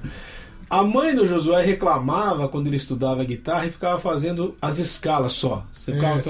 [0.69, 5.65] A mãe do Josué reclamava quando ele estudava guitarra e ficava fazendo as escalas só.
[5.73, 6.29] Você ficava É, só.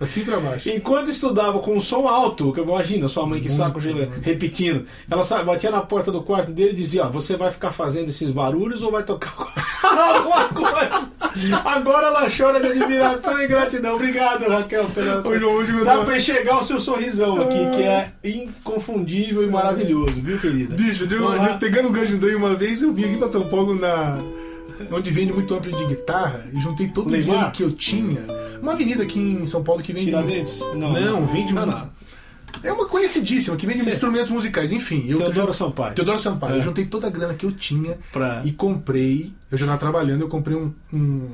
[0.00, 0.68] Assim pra baixo.
[0.68, 5.24] Enquanto estudava com um som alto, que imagina sua mãe que saco gelo- repetindo, ela
[5.24, 8.30] sa- batia na porta do quarto dele e dizia: Ó, você vai ficar fazendo esses
[8.30, 9.32] barulhos ou vai tocar
[9.82, 11.16] alguma coisa?
[11.64, 13.94] Agora ela chora de admiração e gratidão.
[13.96, 15.32] Obrigado, Raquel, pela sua-
[15.84, 20.74] Dá pra enxergar o seu sorrisão aqui, que é inconfundível e maravilhoso, viu, querida?
[20.74, 23.74] Bicho, eu, eu, pegando o gancho daí uma vez, eu vim aqui pra São Paulo
[23.74, 24.18] na.
[24.90, 28.20] Onde vende muito amplo de guitarra e juntei todo o dinheiro que eu tinha.
[28.60, 30.06] Uma avenida aqui em São Paulo que vende.
[30.06, 30.60] Tiradentes?
[30.74, 30.92] Não.
[30.92, 31.96] Não, vende Ah, um- não.
[32.62, 33.90] É uma conhecidíssima, que vende Sim.
[33.90, 34.72] instrumentos musicais.
[34.72, 35.94] Enfim, eu Teodoro Sampaio.
[35.94, 36.54] Teodoro Sampaio.
[36.54, 36.58] É.
[36.58, 39.32] Eu juntei toda a grana que eu tinha Pra- e comprei.
[39.50, 41.30] Eu já tava trabalhando, eu comprei um, um,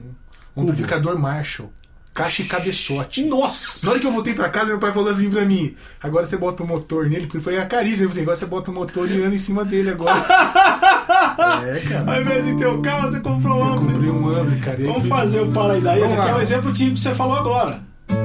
[0.56, 1.70] um amplificador Marshall.
[2.12, 3.24] Caixa e cabeçote.
[3.24, 3.86] Nossa!
[3.86, 6.36] Na hora que eu voltei pra casa, meu pai falou assim pra mim: agora você
[6.36, 8.06] bota o motor nele, porque foi a carícia.
[8.06, 10.12] Assim, agora você bota o motor e anda em cima dele agora.
[11.12, 12.14] é, cara.
[12.14, 13.86] Ao invés de ter o carro, você comprou um Eu ampli.
[13.92, 14.78] comprei um ampli, cara.
[14.84, 15.78] Vamos fazer o para.
[15.78, 17.80] Esse aqui é o exemplo típico que você falou agora.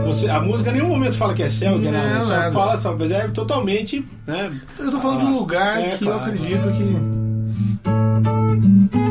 [0.06, 2.22] Você, a música em nenhum momento fala que é céu, que é nada.
[2.22, 2.52] Só nada.
[2.52, 4.06] fala, só, mas é totalmente.
[4.26, 4.52] Né?
[4.80, 6.20] Eu tô falando de um lugar É, que claro.
[6.20, 9.07] eu acredito que.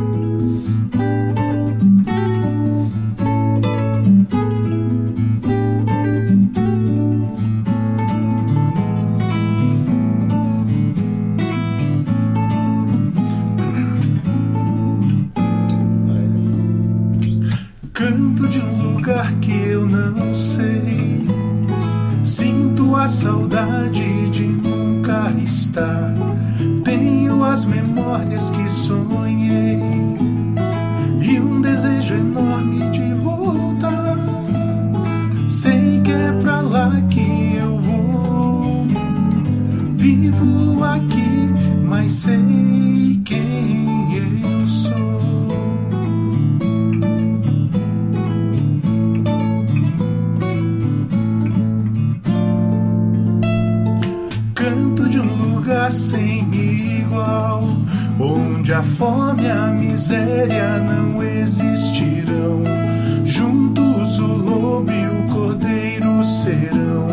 [23.06, 26.12] A saudade de nunca estar.
[26.84, 29.78] Tenho as memórias que sonhei
[31.20, 34.16] e um desejo enorme de voltar.
[35.46, 38.84] Sei que é pra lá que eu vou.
[39.94, 41.48] Vivo aqui,
[41.84, 42.55] mas sei
[55.86, 57.62] lugar sem igual,
[58.18, 62.62] onde a fome e a miséria não existirão.
[63.24, 67.06] Juntos o lobo e o cordeiro serão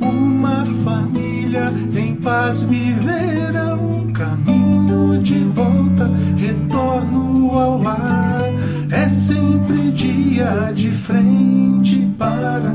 [0.00, 4.06] uma família em paz viverão.
[4.12, 8.52] Caminho de volta, retorno ao lar.
[8.90, 12.72] É sempre dia de frente para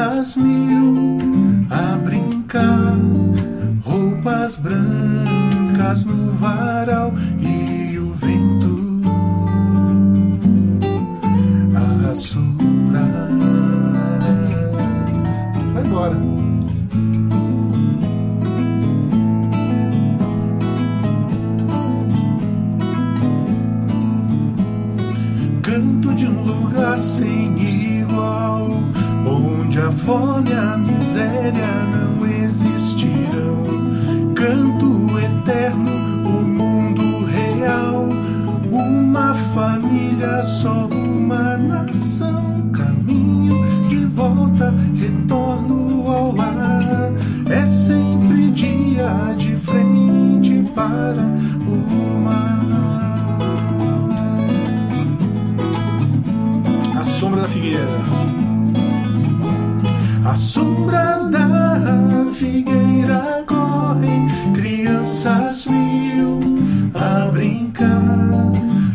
[0.00, 1.18] crianças mil
[1.68, 2.96] a brincar,
[3.84, 7.89] roupas brancas no varal e
[29.90, 31.99] onde a fome
[60.40, 66.40] sombra da figueira correm crianças mil
[66.94, 68.00] a brincar,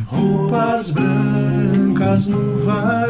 [0.08, 3.04] roupas brancas no varal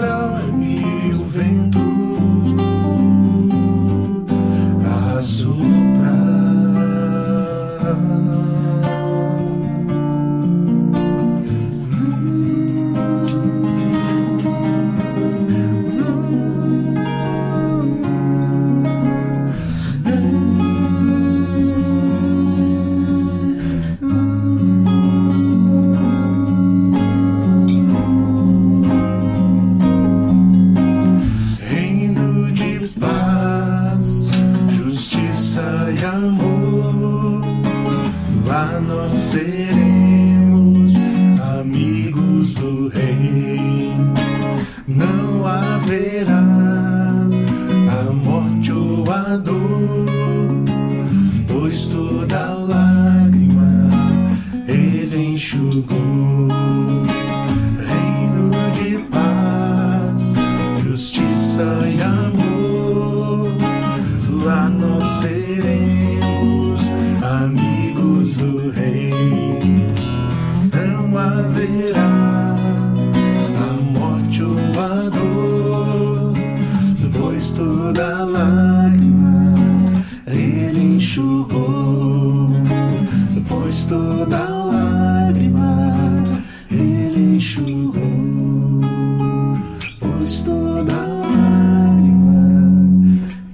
[90.25, 92.33] luz toda lágrima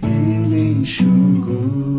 [0.01, 1.97] ele enxugou.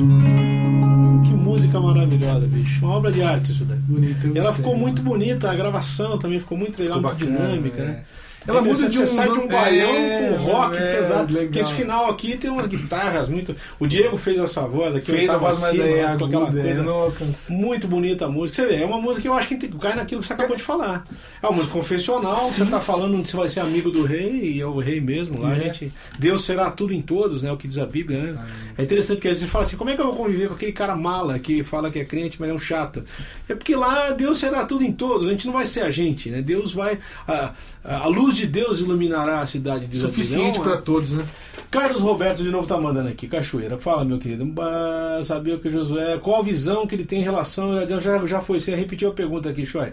[1.25, 2.83] Que música maravilhosa, bicho.
[2.85, 3.79] Uma obra de arte isso daí.
[3.79, 7.49] Bonito, eu Ela ficou muito bonita, a gravação também ficou muito legal, Ficou muito bacana,
[7.49, 7.85] dinâmica, é.
[7.85, 8.03] né?
[8.47, 9.93] Ela É muda de um- sai de um é, baião
[10.37, 11.33] com rock é, pesado.
[11.33, 11.45] legal.
[11.47, 13.55] Porque esse final aqui tem umas guitarras muito.
[13.79, 16.83] O Diego fez essa voz aqui, Fez a voz mais é, com aquela aguda, coisa.
[16.83, 17.13] não.
[17.51, 18.63] Muito bonita a música.
[18.63, 20.63] Você vê, é uma música que eu acho que cai naquilo que você acabou de
[20.63, 21.05] falar.
[21.43, 24.61] É uma música confessional, você tá falando onde você vai ser amigo do rei, e
[24.61, 25.61] é o rei mesmo lá, É.
[25.65, 25.93] gente.
[26.19, 27.53] Deus será tudo em todos, né?
[27.53, 28.45] O que diz a Bíblia, né?
[28.79, 30.55] É interessante porque às vezes você fala assim, como é que eu vou conviver com
[30.55, 33.05] aquele cara mala que fala que é crente, mas é um chato?
[33.49, 36.31] É porque lá Deus será tudo em todos, a gente não vai ser a gente,
[36.31, 36.43] né?
[36.43, 36.99] Deus vai.
[37.29, 37.53] A,
[37.85, 40.67] a luz de Deus iluminará a cidade de Suficiente Deus.
[40.67, 41.25] pra todos, né?
[41.71, 43.79] Carlos Roberto de novo tá mandando aqui, Cachoeira.
[43.79, 44.45] Fala, meu querido.
[44.45, 46.19] Bah, sabia que o Josué.
[46.19, 47.71] Qual a visão que ele tem em relação.
[48.01, 49.93] Já, já foi, você repetiu a pergunta aqui, Shoy.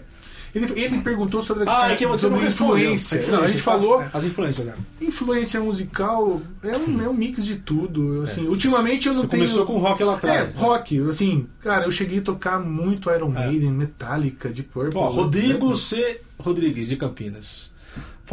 [0.52, 2.76] Ele, ele perguntou sobre a Ah, é que você não respondeu.
[2.78, 3.24] influência.
[3.28, 4.02] Não, a gente falou.
[4.12, 4.74] As influências, né?
[5.00, 8.22] Influência musical é um, é um mix de tudo.
[8.24, 9.44] Assim, ultimamente eu não Você tenho.
[9.44, 10.46] começou com rock lá É, atrás.
[10.48, 10.52] né?
[10.56, 14.98] rock, assim, cara, eu cheguei a tocar muito Iron Maiden, Metallica, de Purple.
[14.98, 16.20] Ó, Rodrigo C.
[16.36, 17.69] Rodrigues, de Campinas.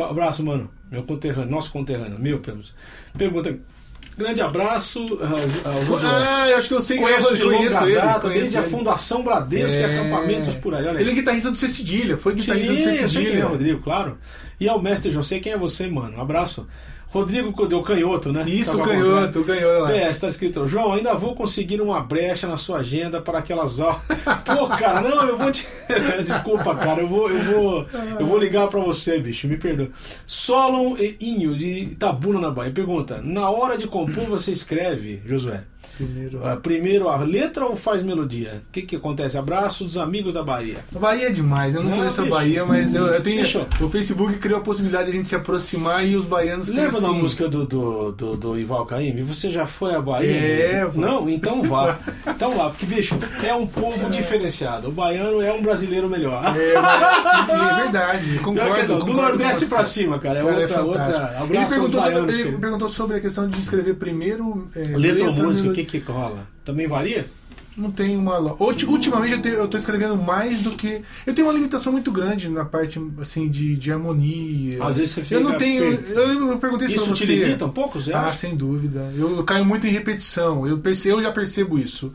[0.10, 0.70] Abraço, mano.
[0.92, 2.74] Meu conterrâneo, nosso conterrâneo, meu, pelos.
[3.18, 3.58] Pergunta.
[4.18, 5.36] Grande abraço ah.
[6.44, 8.70] Ah, eu acho que eu sei Conheço de conheço ele, data, conheço desde a ele.
[8.70, 9.86] Fundação Bradesco e É.
[9.86, 10.82] acampamentos por aí.
[10.88, 11.02] Olha aí.
[11.04, 13.40] Ele é guitarrista do C Cedilha, foi guitarrista do Sim, C eu sei Cedilha.
[13.40, 14.18] é, Rodrigo, claro.
[14.60, 16.18] E ao mestre José, quem é você, mano?
[16.18, 16.68] Um abraço.
[17.10, 18.44] Rodrigo deu canhoto, né?
[18.48, 19.96] Isso, Tava canhoto, ganhou lá.
[19.96, 24.02] É, está escrito, João, ainda vou conseguir uma brecha na sua agenda para aquelas aulas.
[24.46, 25.68] Pô, cara, não, eu vou te.
[26.24, 27.86] Desculpa, cara, eu vou, eu vou,
[28.20, 29.90] eu vou ligar para você, bicho, me perdoa.
[30.26, 35.64] Solon e Inho, de Itabuna, na Bahia, pergunta: na hora de compor, você escreve, Josué?
[35.98, 36.40] Primeiro.
[36.46, 38.62] ah, primeiro a letra ou faz melodia?
[38.68, 39.38] O que, que acontece?
[39.38, 40.78] Abraço dos amigos da Bahia.
[40.96, 42.34] A Bahia é demais, eu não, Não, conheço bicho.
[42.34, 43.42] a Bahia, mas eu, eu tenho.
[43.42, 43.66] Bicho.
[43.82, 47.08] O Facebook criou a possibilidade de a gente se aproximar e os baianos Lembra da
[47.10, 49.22] assim, música do, do, do, do Ival Caymmi?
[49.24, 50.30] Você já foi à Bahia?
[50.32, 51.02] É, vou.
[51.04, 51.30] Não?
[51.30, 51.98] Então vá.
[52.28, 54.90] Então vá, porque, bicho, é um povo diferenciado.
[54.90, 56.44] O baiano é um brasileiro melhor.
[56.58, 58.88] É, mas- é verdade, Pior concordo.
[58.88, 60.40] não, do concordo com Nordeste pra cima, cara.
[60.40, 61.04] É Cara, outra, outra.
[61.06, 61.44] fantástico.
[61.44, 64.70] Abraço ele, perguntou baianos, sobre, ele perguntou sobre a questão de escrever primeiro.
[64.76, 66.48] É, Letra ou música, o que que rola?
[66.64, 67.28] Também varia?
[67.76, 68.40] Não tem uma.
[68.60, 71.02] Ultimamente eu, tenho, eu tô escrevendo mais do que.
[71.28, 74.84] Eu tenho uma limitação muito grande na parte assim de, de harmonia.
[74.84, 75.84] Às vezes você Eu não fica tenho.
[75.84, 77.36] Eu, eu perguntei isso, Isso pra te você.
[77.36, 78.14] limita um pouco, Zé?
[78.16, 79.12] Ah, sem dúvida.
[79.16, 80.66] Eu, eu caio muito em repetição.
[80.68, 82.12] Eu, perce, eu já percebo isso.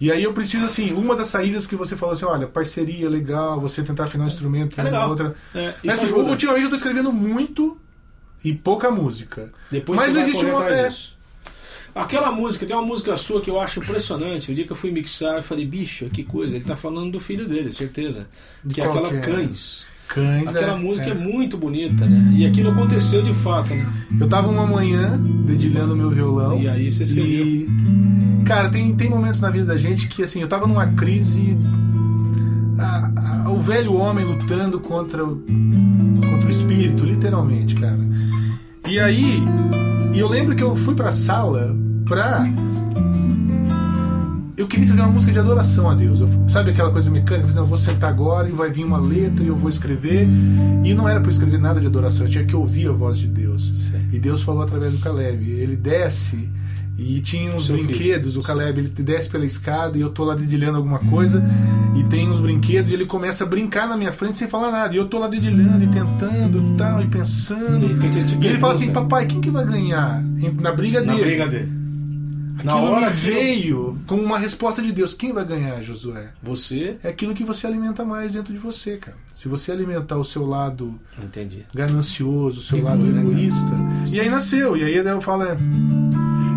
[0.00, 3.60] E aí eu preciso, assim, uma das saídas que você falou assim, olha, parceria legal,
[3.60, 5.10] você tentar afinar um instrumento É legal.
[5.10, 5.34] outra.
[5.54, 7.76] É, Mas, isso assim, ultimamente eu tô escrevendo muito
[8.44, 9.52] e pouca música.
[9.70, 10.90] Depois Mas não existe uma- é.
[11.94, 14.52] Aquela música, tem uma música sua que eu acho impressionante.
[14.52, 16.56] O dia que eu fui mixar, eu falei, bicho, que coisa.
[16.56, 18.26] Ele tá falando do filho dele, certeza.
[18.64, 19.20] De Que é aquela que é?
[19.20, 19.86] Cães.
[20.08, 20.48] Cães.
[20.48, 21.12] Aquela é, música é.
[21.12, 21.14] é.
[21.14, 22.32] muito bonita, né?
[22.36, 23.86] E aquilo aconteceu de fato, né?
[24.20, 26.60] Eu tava uma manhã dedilhando meu violão.
[26.60, 27.68] E aí você se E.
[28.44, 31.56] Cara, tem, tem momentos na vida da gente que assim, eu tava numa crise.
[32.78, 33.10] a-
[33.46, 35.36] a- o velho homem lutando contra o,
[36.30, 37.98] contra o espírito, literalmente, cara.
[38.90, 39.42] E aí,
[40.14, 42.44] eu lembro que eu fui pra sala pra.
[44.56, 46.20] Eu queria escrever uma música de adoração a Deus.
[46.20, 47.34] Eu- sabe aquela coisa mecânica?
[47.46, 49.70] Eu falei, Não, eu vou sentar agora e vai vir uma letra e eu vou
[49.70, 50.28] escrever.
[50.84, 53.28] E não era eu escrever nada de adoração, eu tinha que ouvir a voz de
[53.28, 53.90] Deus.
[53.90, 54.08] Sim.
[54.12, 55.48] E Deus falou através do Caleb.
[55.50, 56.50] Ele desce
[57.00, 58.28] e tinha uns Seu brinquedos.
[58.32, 58.40] filho.
[58.40, 61.42] O Caleb ele desce pela escada e eu tô lá dedilhando alguma coisa.
[61.96, 64.94] E tem uns brinquedos e ele começa a brincar na minha frente sem falar nada.
[64.94, 67.84] E eu tô lá dedilhando e tentando e tal, e pensando.
[67.84, 68.92] Ele te E ele fala assim.
[68.92, 70.22] Papai, quem que vai ganhar
[70.60, 71.24] na briga Na dele?
[71.24, 71.80] briga dele.
[72.62, 75.14] Na Aquilo hora me que veio como uma resposta de Deus.
[75.14, 76.28] Quem vai ganhar, Josué?
[76.42, 76.96] Você.
[77.02, 79.16] É aquilo que você alimenta mais dentro de você, cara.
[79.32, 81.64] Se você alimentar o seu lado Entendi.
[81.74, 83.70] ganancioso, o seu lado né, egoísta.
[84.08, 84.76] E aí nasceu.
[84.76, 85.56] E aí eu falo, é,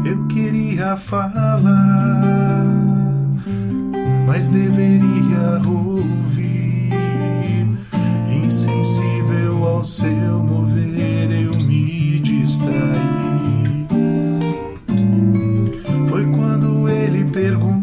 [0.05, 1.79] eu queria falar,
[4.27, 6.91] mas deveria ouvir.
[8.45, 12.77] Insensível ao seu mover, eu me distraí.
[16.07, 17.82] Foi quando ele perguntou: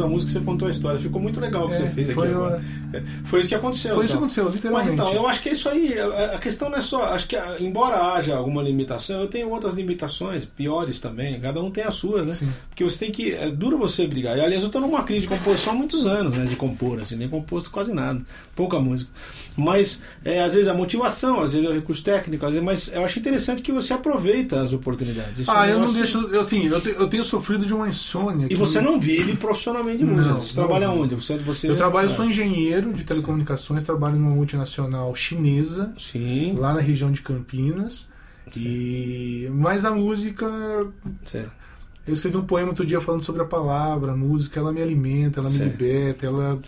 [0.00, 0.98] a música, você contou a história.
[0.98, 2.60] Ficou muito legal o que É, você fez aqui agora.
[2.98, 3.94] É, Foi isso que aconteceu.
[3.94, 4.44] Foi isso que então.
[4.44, 4.92] aconteceu, Mas literalmente.
[4.92, 5.98] então, eu acho que é isso aí.
[5.98, 7.04] A a questão não é só.
[7.06, 11.40] Acho que, ah, embora haja alguma limitação, eu tenho outras limitações, piores também.
[11.40, 12.34] Cada um tem as suas, né?
[12.34, 12.48] Sim.
[12.68, 13.32] Porque você tem que.
[13.32, 14.36] É duro você brigar.
[14.36, 16.44] E, aliás, eu tô numa crise de composição há muitos anos, né?
[16.44, 18.20] De compor, assim, nem composto quase nada.
[18.54, 19.10] Pouca música.
[19.56, 22.92] Mas, é, às vezes, a motivação, às vezes é o recurso técnico, às vezes, mas
[22.92, 25.40] eu acho interessante que você aproveita as oportunidades.
[25.40, 26.18] Isso é Ah, um eu não deixo.
[26.28, 28.46] Eu, assim, eu, te- eu tenho sofrido de uma insônia.
[28.50, 30.28] E você não vive profissionalmente de música.
[30.34, 30.66] Não, você não.
[30.66, 31.14] trabalha onde?
[31.14, 32.12] Você, você Eu trabalho, é.
[32.12, 36.54] sou engenheiro de telecomunicações, trabalho numa multinacional chinesa, Sim.
[36.58, 38.08] lá na região de Campinas.
[38.56, 40.46] E mas a música,
[41.24, 41.50] Certo.
[42.06, 45.40] eu escrevi um poema outro dia falando sobre a palavra, a música, ela me alimenta,
[45.40, 46.58] ela me liberta, ela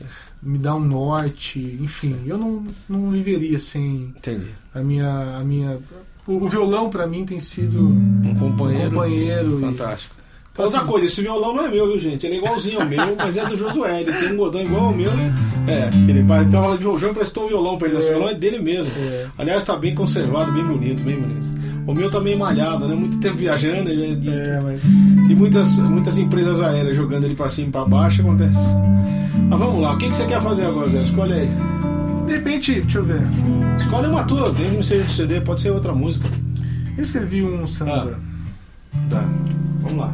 [0.42, 4.46] me dá um norte, enfim, eu não, não viveria sem Entendi.
[4.74, 5.78] a minha a minha
[6.26, 8.88] o, o violão pra mim tem sido Um companheiro.
[8.88, 10.14] Um companheiro e- Fantástico.
[10.58, 12.26] Então, Outra assim, coisa, esse violão não é meu, viu, gente?
[12.26, 14.00] Ele é igualzinho ao meu, mas é do Josué.
[14.00, 15.08] Ele tem um godão igual ao meu.
[15.68, 17.98] É, ele então de o João emprestou o violão pra ele.
[17.98, 18.10] Esse É.
[18.10, 18.90] violão é dele mesmo.
[18.98, 19.26] É.
[19.38, 21.46] Aliás, tá bem conservado, bem bonito, bem bonito.
[21.86, 22.94] O meu tá meio malhado, né?
[22.96, 23.88] Muito tempo viajando.
[23.88, 24.80] ele é de- é, mas
[25.30, 28.74] E muitas, muitas empresas aéreas jogando ele pra cima e pra baixo, acontece.
[29.48, 31.02] Mas vamos lá, o que, que você quer fazer agora, Zé?
[31.02, 31.48] Escolhe aí.
[32.26, 33.20] de repente, deixa eu ver.
[33.78, 36.26] Escolhe uma tua, tem não seja do CD, pode ser outra música.
[36.96, 38.18] Eu escrevi um samba.
[39.08, 39.24] Tá,
[39.82, 40.12] vamos lá.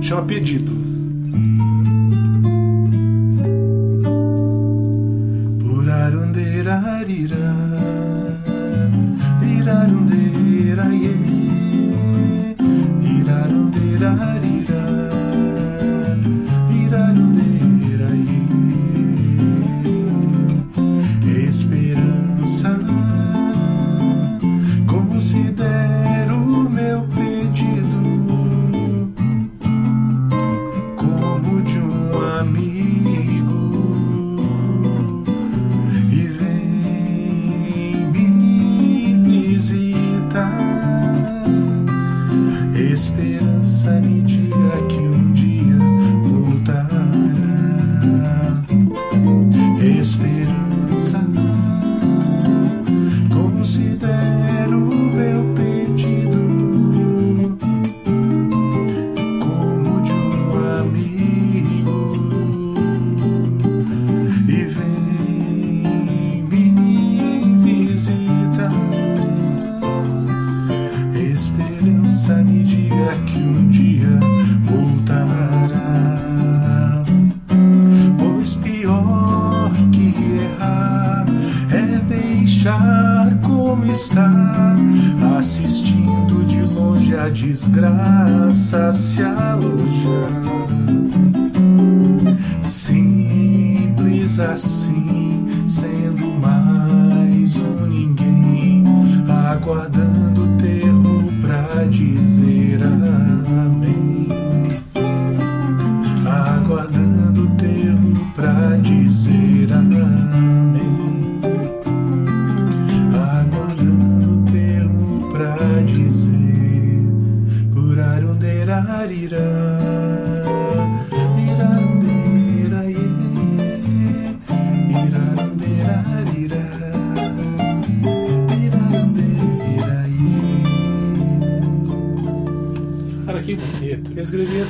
[0.00, 0.83] Chama Pedido.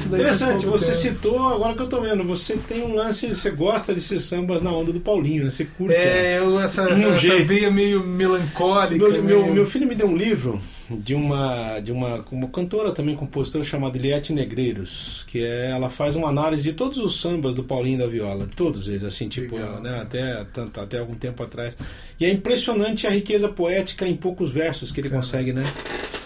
[0.07, 0.97] Interessante, você tempo.
[0.99, 4.71] citou, agora que eu tô vendo, você tem um lance, você gosta desses sambas na
[4.71, 5.51] onda do Paulinho, né?
[5.51, 5.97] Você curte.
[5.97, 6.05] né?
[6.05, 7.47] É, eu, essa, Um essa jeito.
[7.47, 10.61] veia meio melancólica Meu, meu, meio- meu filho me deu um livro
[10.99, 16.17] de uma de uma, uma cantora também compositora chamada Eliette Negreiros, que é ela faz
[16.17, 19.81] uma análise de todos os sambas do Paulinho da Viola, todos eles assim, tipo, Legal,
[19.81, 21.77] né, até tanto até algum tempo atrás.
[22.19, 25.23] E é impressionante a riqueza poética em poucos versos que ele Cara.
[25.23, 25.63] consegue, né?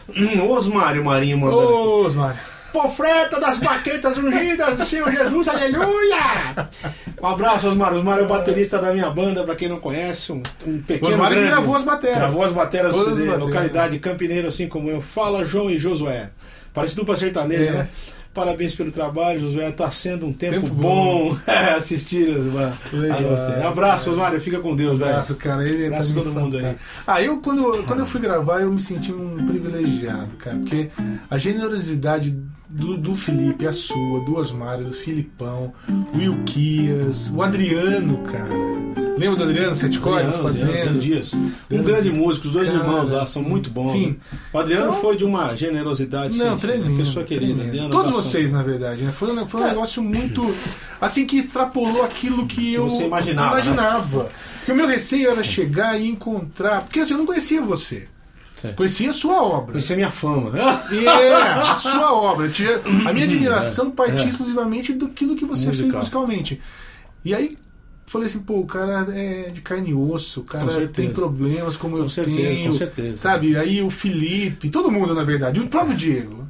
[0.49, 2.05] Osmário Marinho mandando.
[2.07, 2.58] Osmar.
[2.73, 6.69] Profeta das baquetas ungidas do Senhor Jesus, aleluia!
[7.21, 7.95] Um abraço, Osmar.
[7.95, 11.13] Osmar é o baterista da minha banda, pra quem não conhece, um, um pequeno.
[11.15, 11.47] Osmar grande.
[11.49, 12.17] gravou as bateras.
[12.19, 13.49] Gravou as bateras do Todas as CD, bateras.
[13.49, 15.01] localidade Campineiro, assim como eu.
[15.01, 16.31] Fala, João e Josué.
[16.75, 17.73] Parece dupla sertaneja, É.
[17.73, 17.89] né?
[18.35, 19.73] Parabéns pelo trabalho, Josué.
[19.73, 21.39] Tá sendo um tempo, Tempo bom, bom.
[21.77, 23.19] assistir Osmar, a Legal.
[23.37, 23.53] você.
[23.67, 24.39] Abraço, Osmar.
[24.39, 25.11] Fica com Deus, velho.
[25.11, 25.67] abraço, cara.
[25.67, 26.77] Ele Abraço tá todo mundo aí.
[27.07, 30.57] Ah, eu quando, quando eu fui gravar, eu me senti um privilegiado, cara.
[30.59, 30.89] Porque
[31.29, 32.39] a generosidade
[32.69, 35.73] do, do Felipe, a sua, do Osmário, do Filipão,
[36.15, 38.55] o Ilquias, o Adriano, cara.
[39.17, 41.01] Lembra do Adriano Sete Cordas Adriano fazendo?
[41.01, 41.35] Dias.
[41.69, 43.49] Um Grande- músico, os dois Cara, irmãos lá são sim.
[43.49, 43.91] muito bons.
[43.91, 44.07] Sim.
[44.11, 44.17] né?
[44.53, 46.91] O Adriano Então- foi de uma generosidade Não, sem fim, tremendo.
[46.91, 47.65] uma pessoa querida.
[47.65, 49.11] Adriano, Todos vocês, na verdade, né?
[49.11, 49.69] Foi, um- foi um É.
[49.71, 50.55] negócio muito.
[51.01, 53.63] Assim, que extrapolou aquilo que, eu você imaginava, né?
[53.63, 54.31] imaginava.
[54.59, 56.83] Porque o meu receio era chegar e encontrar.
[56.83, 58.07] Porque assim, eu não conhecia você.
[58.61, 58.77] Certo.
[58.77, 59.73] Conhecia a sua obra.
[59.73, 60.53] Conhecer minha fama.
[60.93, 62.47] É, a sua obra.
[62.47, 62.77] Eu tinha-
[63.09, 64.29] a minha admiração partia é.
[64.29, 66.01] exclusivamente daquilo que você fez Musical.
[66.01, 66.61] musicalmente.
[67.25, 67.57] E aí
[68.07, 71.99] falei assim, pô, o cara é de carne e osso, o cara tem problemas como
[71.99, 72.67] eu Com certeza, tenho.
[72.73, 73.17] com certeza.
[73.19, 73.57] Sabe?
[73.57, 76.49] Aí o Felipe, todo mundo, na verdade, o próprio Diego.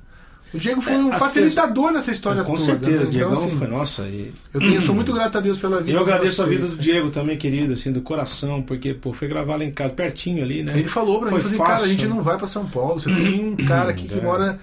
[0.54, 2.64] O Diego foi É, um as facilitador nessa história Com toda.
[2.64, 3.04] certeza, né?
[3.04, 4.02] o Diegão Então, assim, foi, nossa.
[4.02, 4.32] E...
[4.54, 6.66] eu, tenho, eu sou muito grato a Deus pela vida Eu de agradeço a vida
[6.66, 10.42] do Diego também, querido, assim, do coração, porque, pô, foi gravar lá em casa, pertinho
[10.42, 10.72] ali, né?
[10.78, 11.90] Ele falou pra mim, Foi falou assim, cara, a fácil.
[11.92, 14.58] gente não vai pra São Paulo, você tem um cara aqui que É, mora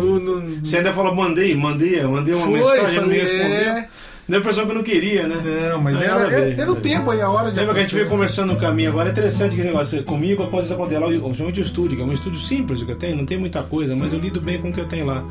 [0.00, 3.46] no, no- Você ainda falou, mandei, mandei, mandei uma Foi, mensagem, falei, respondeu.
[3.56, 3.88] é.
[4.28, 5.36] Deu a impressão que eu não queria, né?
[5.70, 7.58] Não, mas Não, era, a ver, era, era o a tempo aí, a hora de
[7.58, 9.08] Lembra que a gente veio conversando no caminho agora?
[9.10, 10.02] É interessante que esse negócio.
[10.04, 12.96] Comigo, quando isso acontece lá, principalmente o estúdio, que é um estúdio simples que eu
[12.96, 15.22] tenho, não tem muita coisa, mas eu lido bem com o que eu tenho lá.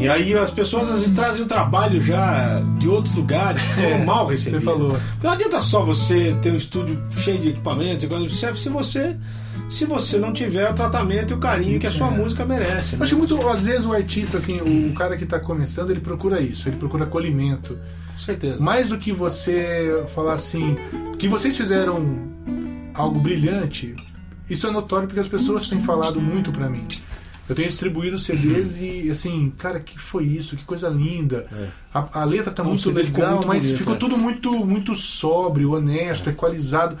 [0.00, 4.04] E aí as pessoas às vezes trazem o trabalho já de outros lugares, foram É,
[4.04, 4.64] mal você recebidos.
[4.64, 4.96] falou.
[5.22, 8.08] Não adianta só você ter um estúdio cheio de equipamentos,
[8.60, 9.16] se você
[9.68, 12.94] se você não tiver o tratamento e o carinho que a sua música merece.
[12.94, 13.04] Eu né?
[13.04, 16.68] acho muito, às vezes, o artista, assim, o cara que tá começando, ele procura isso,
[16.68, 17.78] ele procura acolhimento.
[18.12, 18.62] Com certeza.
[18.62, 20.76] Mais do que você falar assim,
[21.18, 22.28] que vocês fizeram
[22.94, 23.94] algo brilhante,
[24.48, 26.86] isso é notório porque as pessoas têm falado muito pra mim.
[27.48, 30.54] Eu tenho distribuído CDs e assim, cara, que foi isso?
[30.54, 31.46] Que coisa linda.
[31.50, 31.70] É.
[31.94, 33.96] A, a letra tá o muito legal, muito mas bonito, ficou é.
[33.96, 36.98] tudo muito muito sóbrio, honesto, equalizado.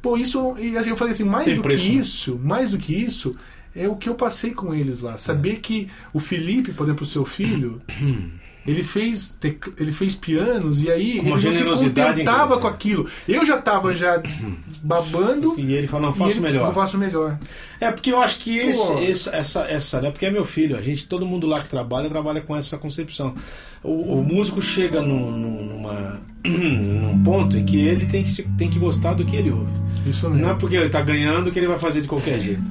[0.00, 0.56] Pô, isso.
[0.58, 2.00] E assim, eu falei assim, mais Tem do preço, que né?
[2.00, 3.34] isso, mais do que isso,
[3.74, 5.16] é o que eu passei com eles lá.
[5.16, 7.80] Saber que o Felipe, por exemplo, o seu filho,
[8.66, 9.38] ele fez,
[9.78, 13.08] ele fez pianos e aí uma ele não se contentava com aquilo.
[13.26, 14.22] Eu já tava já
[14.82, 15.54] babando.
[15.58, 16.68] E ele falou, não, faço ele, melhor.
[16.68, 17.38] Eu faço melhor.
[17.80, 20.10] É porque eu acho que esse, esse- essa, essa, né?
[20.10, 23.34] Porque é meu filho, a gente, todo mundo lá que trabalha, trabalha com essa concepção.
[23.82, 28.68] O, o músico chega num, num- numa, num ponto em que ele tem que, tem
[28.68, 29.70] que gostar do que ele ouve.
[30.06, 30.44] Isso mesmo.
[30.44, 32.62] Não é porque ele tá ganhando que ele vai fazer de qualquer jeito.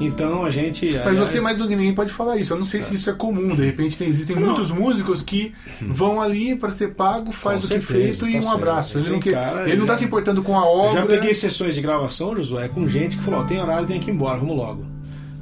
[0.00, 0.86] Então a gente.
[0.86, 2.52] Mas aliás, você mais do que ninguém pode falar isso.
[2.54, 3.54] Eu não sei se isso é comum.
[3.54, 4.46] De repente tem- existem Não.
[4.46, 8.32] muitos músicos que vão ali para ser pago, faz Com o que certeza, feito e
[8.32, 8.54] tá um certo.
[8.56, 8.98] abraço.
[8.98, 11.00] Ele não, quer, cara, ele não tá já- se importando com a Eu obra.
[11.02, 14.10] já peguei sessões de gravação, Josué, com gente que falou: ó, tem horário, tem que
[14.10, 14.86] ir embora, vamos logo.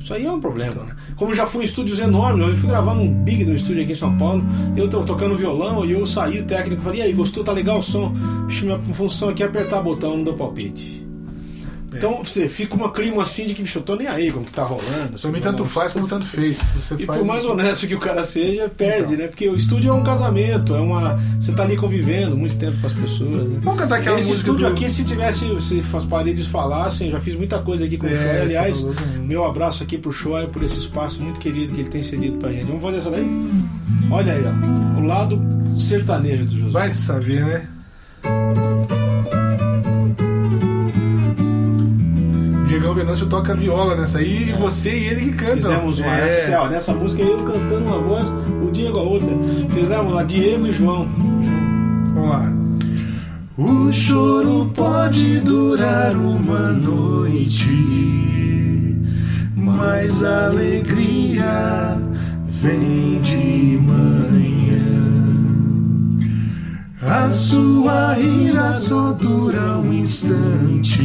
[0.00, 0.84] Isso aí é um problema.
[0.84, 0.96] né?
[1.16, 3.96] Como já fui em estúdios enormes, eu fui gravar num big no estúdio aqui em
[3.96, 4.42] São Paulo,
[4.76, 7.44] eu tô tocando violão e eu saí, o técnico falei: e aí, gostou?
[7.44, 8.12] Tá legal o som?
[8.46, 10.97] Bicho, minha função aqui é apertar botão, não dou palpite.
[11.92, 14.44] Então você fica uma clima assim de que, bicho, eu tô nem aí com o
[14.44, 15.18] que tá rolando.
[15.20, 16.60] Pra mim, tanto Não- faz como tanto fez.
[16.76, 19.16] Você e faz por mais honesto que o cara seja, perde, Então.
[19.24, 19.28] né?
[19.28, 21.18] Porque o estúdio é um casamento, é uma.
[21.40, 23.30] Você tá ali convivendo muito tempo com as pessoas.
[23.48, 23.58] Né?
[23.62, 27.34] Vamos cantar aquela Esse estúdio do- aqui, se tivesse, se as paredes falassem, já fiz
[27.34, 28.24] muita coisa aqui com o É, Shoy.
[28.24, 28.86] você Aliás,
[29.24, 32.52] meu abraço aqui pro Shoy por esse espaço muito querido que ele tem cedido pra
[32.52, 32.64] gente.
[32.66, 33.26] Vamos fazer essa daí?
[34.10, 35.00] Olha aí, ó.
[35.00, 35.40] O lado
[35.78, 36.70] sertanejo do Josué.
[36.72, 37.68] Vai saber, né?
[42.78, 45.56] Diegão Venâncio toca viola nessa aí e você e ele que cantam.
[45.56, 46.16] Fizemos uma.
[46.16, 46.26] É.
[46.26, 48.28] Essa, ó, nessa música eu cantando uma voz,
[48.64, 49.28] o Diego a outra.
[49.70, 51.08] Fizemos lá Diego e João.
[52.14, 52.52] Vamos lá.
[53.56, 57.68] O choro pode durar uma noite,
[59.56, 61.98] mas a alegria
[62.62, 65.18] vem de manhã.
[67.02, 71.02] A sua ira só dura um instante,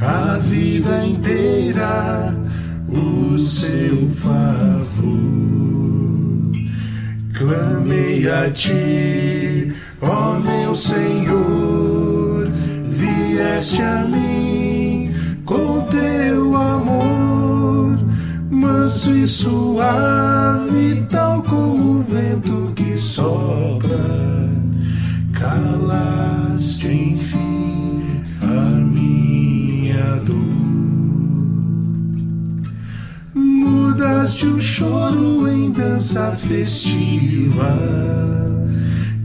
[0.00, 2.34] a vida inteira
[2.88, 5.18] o seu favor.
[7.34, 12.48] Clamei a ti, ó meu Senhor,
[12.88, 15.12] vieste a mim
[15.44, 17.98] com teu amor,
[18.50, 23.98] manso e suave, tal como o vento que sopra.
[25.32, 27.27] Calaste enfim
[33.98, 37.76] Mudaste o choro em dança festiva.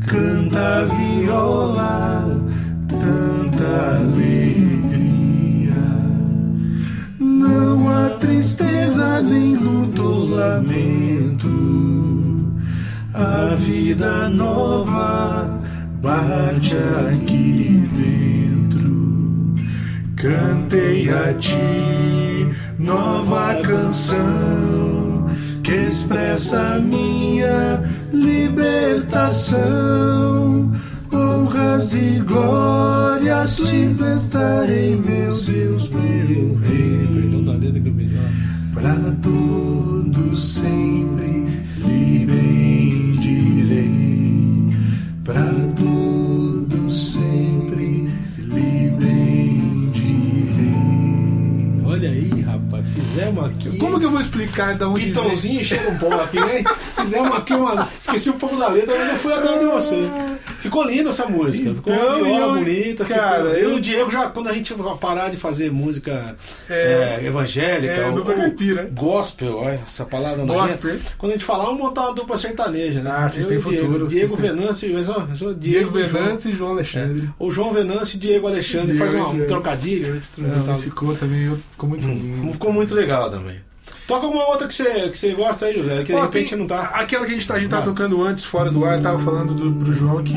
[0.07, 2.43] Canta a viola,
[2.87, 5.75] tanta alegria.
[7.19, 11.53] Não há tristeza, nem luto lamento.
[13.13, 15.61] A vida nova
[16.01, 16.75] bate
[17.11, 19.53] aqui dentro.
[20.15, 22.22] Cantei a ti
[22.83, 25.25] nova canção
[25.63, 27.81] que expressa minha
[28.11, 29.63] libertação.
[31.11, 37.02] Honra honras e glórias te prestarei, meu Deus, meu Rei.
[52.03, 53.77] Olha aí, rapaz, fizemos aqui.
[53.77, 55.05] Como que eu vou explicar da onde?
[55.05, 56.61] Pitãozinho enchendo um pouco aqui, né?
[56.99, 57.87] Fizemos aqui uma.
[57.97, 60.09] Esqueci um pouco da letra, mas eu fui atrás de você.
[60.63, 61.73] Ficou linda essa música.
[61.75, 63.05] Ficou Então, uma viola eu- bonita.
[63.05, 63.53] cara, ficou...
[63.59, 66.35] eu e o Diego, já, quando a gente parar de fazer música
[66.69, 68.89] É, é, evangélica, é, ou- dupla ou caipira.
[68.93, 70.97] gospel, essa palavra não Gospel.
[71.17, 73.11] Quando a gente falar, vamos montar uma dupla sertaneja, né?
[73.13, 73.75] Ah, vocês têm Diego.
[73.83, 76.23] futuro, Diego Venâncio, eu sou, eu sou Diego Diego, e João.
[76.23, 77.29] Venâncio e João Alexandre.
[77.37, 80.21] O João Venâncio e Diego Alexandre Diego faz uma- um trocadilho.
[80.37, 82.51] Não, esse ficou também eu- ficou muito lindo.
[82.53, 83.57] Ficou muito legal também.
[84.07, 86.67] Toca alguma outra que você, que você gosta aí, José, que de repente tem não
[86.67, 86.81] tá.
[86.93, 87.81] Aquela que a gente, tá, a gente Ah.
[87.81, 90.35] tocando antes, fora do ar, tava falando do, pro João que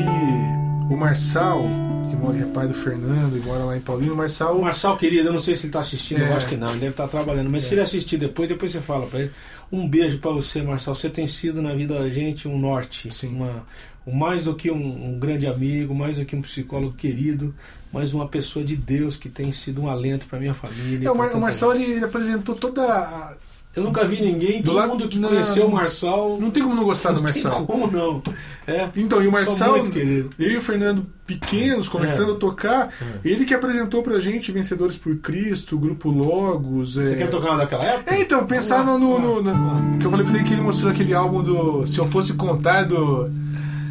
[0.89, 1.63] o Marçal,
[2.09, 4.57] que mora, é pai do Fernando e mora lá em Paulino, o Marçal.
[4.57, 6.33] O Marçal, querido, eu não sei se ele tá assistindo, eu É.
[6.35, 7.51] acho que não, ele deve estar trabalhando.
[7.51, 9.33] Mas se ele assistir depois, depois você fala pra ele.
[9.73, 10.95] Um beijo pra você, Marçal.
[10.95, 13.35] Você tem sido na vida da gente um norte, Sim.
[13.35, 13.67] uma,
[14.07, 17.53] um, mais do que um, um grande amigo, mais do que um psicólogo querido,
[17.93, 21.09] mas uma pessoa de Deus que tem sido um alento pra minha família.
[21.09, 23.35] É, o, Mar- o Marçal ele, ele apresentou toda a.
[23.77, 26.39] Eu nunca vi ninguém, Do todo lado- mundo que não, conheceu o Marçal.
[26.41, 27.67] Não tem como não gostar do não tem Marçal.
[27.67, 28.23] como não.
[28.67, 28.89] É.
[28.97, 32.89] Então, e o Marçal, eu e o Fernando pequenos, começando a tocar,
[33.25, 36.95] ele que apresentou pra gente Vencedores por Cristo, Grupo Logos.
[36.95, 37.17] Você é...
[37.17, 38.15] quer tocar uma daquela época?
[38.15, 40.91] É, então, pensar no, no, no- no- Que eu falei pra você que ele mostrou
[40.91, 41.87] aquele álbum do.
[41.87, 43.31] Se eu fosse contar do.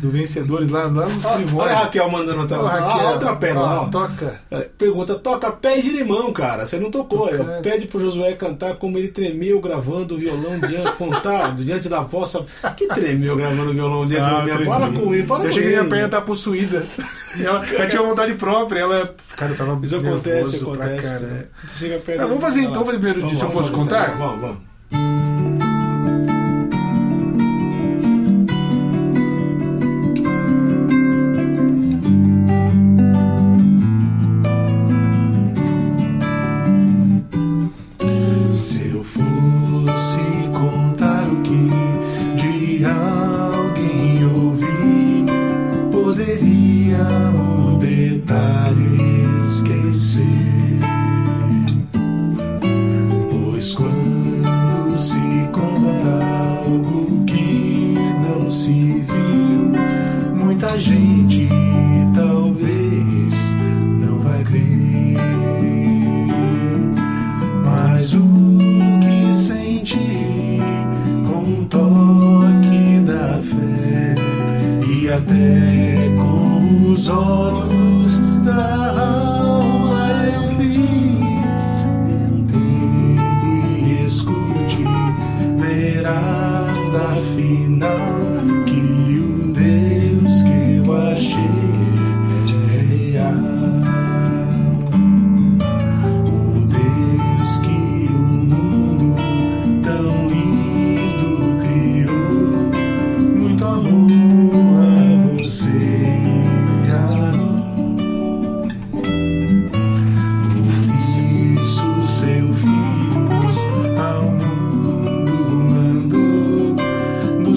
[0.06, 1.80] Do Vencedores lá, lá nos Ó, Olha a primórdios.
[1.80, 3.82] Raquel mandando outra, Ô, Raquel, a outra pedra lá.
[3.82, 3.86] ó.
[3.86, 4.42] Toca.
[4.52, 6.66] É, Pergunta, toca pé de limão, cara.
[6.66, 7.30] Você não tocou.
[7.64, 12.46] Pede pro Josué cantar como ele tremeu gravando o violão diante, contar, diante da vossa.
[12.78, 14.66] Que tremeu gravando o violão diante da minha.
[14.66, 15.78] Para com ele, para Ah, Eu com cheguei ele.
[15.82, 16.86] minha perna tá possuída.
[17.38, 18.80] Ela, ela tinha vontade própria.
[18.80, 19.14] Ela.
[19.36, 21.04] Cara, eu tava Isso acontece, pra acontece.
[21.10, 21.28] caramba.
[21.28, 21.44] né?
[21.78, 22.22] Chega perto.
[22.22, 24.18] Ah, vamos fazer então, vamos fazer primeiro de Vamos, Se Eu Fosse Contar?
[24.18, 24.58] Vamos, vamos.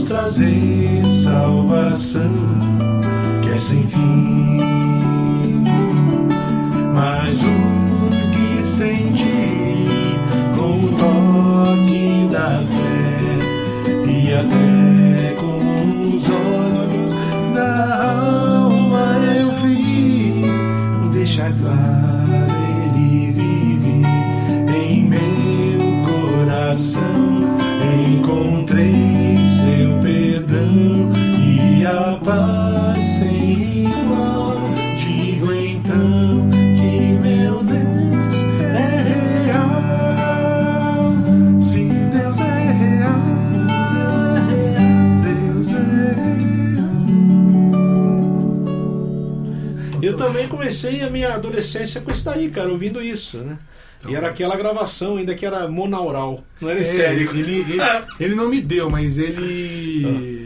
[0.08, 2.32] Trazer salvação
[3.42, 4.58] que é sem fim.
[6.94, 7.46] Mas o
[8.32, 8.97] que senti
[50.68, 53.58] comecei a minha adolescência com isso daí, cara, ouvindo isso, né?
[54.08, 57.30] E era aquela gravação ainda que era monaural, não era É, estéreo.
[57.36, 57.80] ele, ele,
[58.20, 60.37] ele não me deu, mas ele.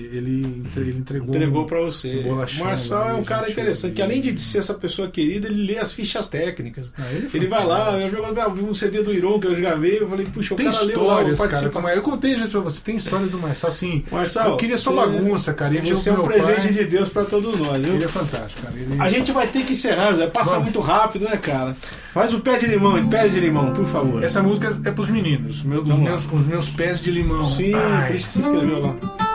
[0.76, 1.28] Ele entregou.
[1.34, 2.16] entregou para você.
[2.16, 5.48] um O bolachão Marçal é um cara interessante, que além de ser essa pessoa querida,
[5.48, 6.92] ele lê as fichas técnicas.
[6.98, 9.98] Ah, ele Ele vai lá, eu eu vi um CD do Iron que eu gravei,
[10.00, 11.70] eu falei, puxa, o Tem cara leu lá, histórias, cara.
[11.70, 11.96] Como é?
[11.96, 12.80] Eu contei já pra você.
[12.80, 14.04] Tem histórias do Marçal, assim.
[14.10, 15.74] Marçal, eu queria só bagunça, cara.
[15.74, 17.94] Ele Você é um presente pai, de Deus para todos nós, viu?
[17.94, 18.74] Ele é fantástico, cara.
[18.76, 18.96] Ele...
[19.00, 20.26] A gente vai ter que encerrar, José.
[20.26, 20.64] Passa Vamos.
[20.64, 21.76] muito rápido, né, cara?
[22.12, 24.22] Faz o pé de limão, pé de limão, por favor.
[24.22, 27.48] Essa música é pros meninos, meu- os, meus, os meus pés de limão.
[27.50, 28.18] Sim, Ai.
[28.18, 29.31] que você escreveu lá.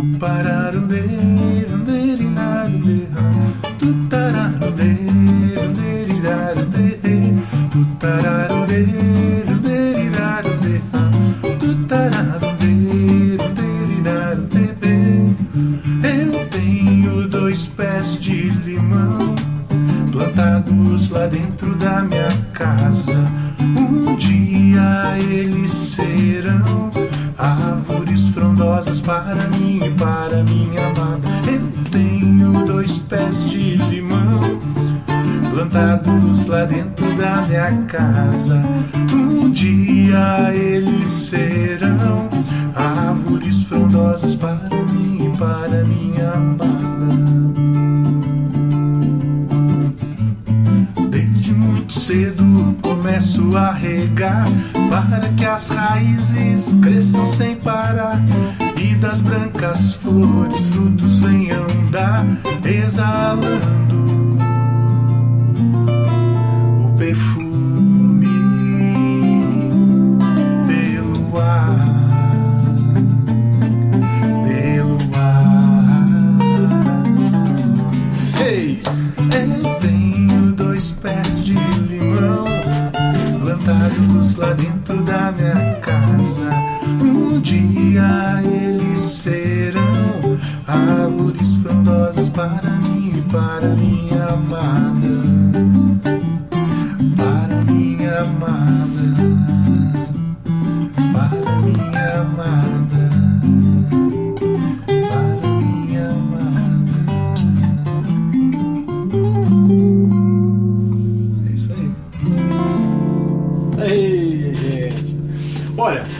[0.00, 0.06] Eu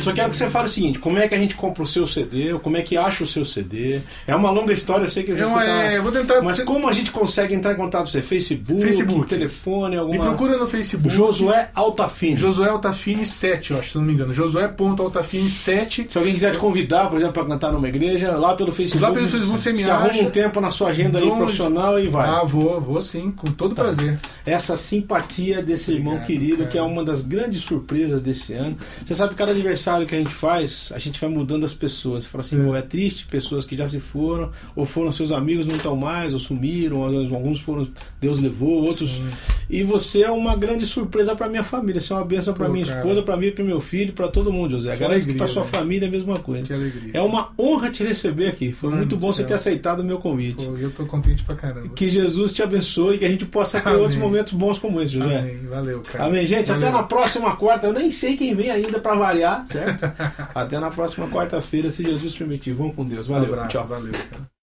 [0.03, 2.07] só quero que você fale o seguinte: como é que a gente compra o seu
[2.07, 2.53] CD?
[2.53, 4.01] Ou como é que acha o seu CD?
[4.27, 6.43] É uma longa história, eu sei que É você uma- tá- é, eu vou tentar-
[6.43, 8.23] Mas como a gente consegue entrar em contato com você?
[8.23, 9.27] Facebook, Facebook.
[9.29, 10.25] telefone, Me alguma.
[10.25, 11.15] procura no Facebook.
[11.15, 12.37] Josué Altafine.
[12.37, 14.33] Josué Altafine 7, eu acho, se não me engano.
[14.33, 16.07] Josué.altafine 7.
[16.09, 19.03] Se alguém quiser te convidar, por exemplo, para cantar numa igreja, lá pelo Facebook.
[19.03, 20.23] Lá pelo Facebook você me arruma acha.
[20.23, 22.29] um tempo na sua agenda aí profissional e vai.
[22.29, 23.83] Ah, vou, vou sim, com todo Tá.
[23.83, 24.19] prazer.
[24.47, 26.69] essa simpatia desse irmão Obrigado, querido, cara.
[26.71, 28.77] que é uma das grandes surpresas desse ano.
[29.05, 32.24] Você sabe, cada aniversário que a gente faz, a gente vai mudando as pessoas.
[32.24, 32.64] Você fala assim, É.
[32.64, 36.32] "Pô, é triste, pessoas que já se foram, ou foram seus amigos, não estão mais,
[36.32, 37.86] ou sumiram, alguns foram,
[38.20, 39.11] Deus levou, outros.
[39.16, 39.28] Sim.
[39.68, 42.84] E você é uma grande surpresa para minha família, você é uma bênção para minha
[42.86, 42.99] cara.
[43.01, 44.93] esposa, para mim, para meu filho, para todo mundo, José.
[44.93, 45.74] Que Garanto que alegria, para sua velho.
[45.76, 46.64] família é a mesma coisa.
[46.66, 47.11] Que alegria.
[47.14, 48.72] É uma honra te receber aqui.
[48.72, 50.64] Foi Mano muito bom você ter aceitado o meu convite.
[50.66, 51.88] Pô, eu tô contente pra caramba.
[51.95, 54.01] Que Jesus te abençoe e que a gente possa ter Amém.
[54.01, 55.38] outros momentos bons como esse, José.
[55.38, 55.57] Amém.
[55.68, 56.24] Valeu, cara.
[56.26, 56.66] Amém, gente.
[56.68, 56.88] Valeu.
[56.88, 57.86] Até na próxima quarta.
[57.86, 60.12] Eu nem sei quem vem ainda pra variar, certo?
[60.55, 62.72] Até na próxima quarta-feira, se Jesus permitir.
[62.72, 63.28] Vamos com Deus.
[63.28, 63.49] Um Valeu.
[63.49, 63.87] abraço, Tchau.
[63.87, 64.60] valeu, cara.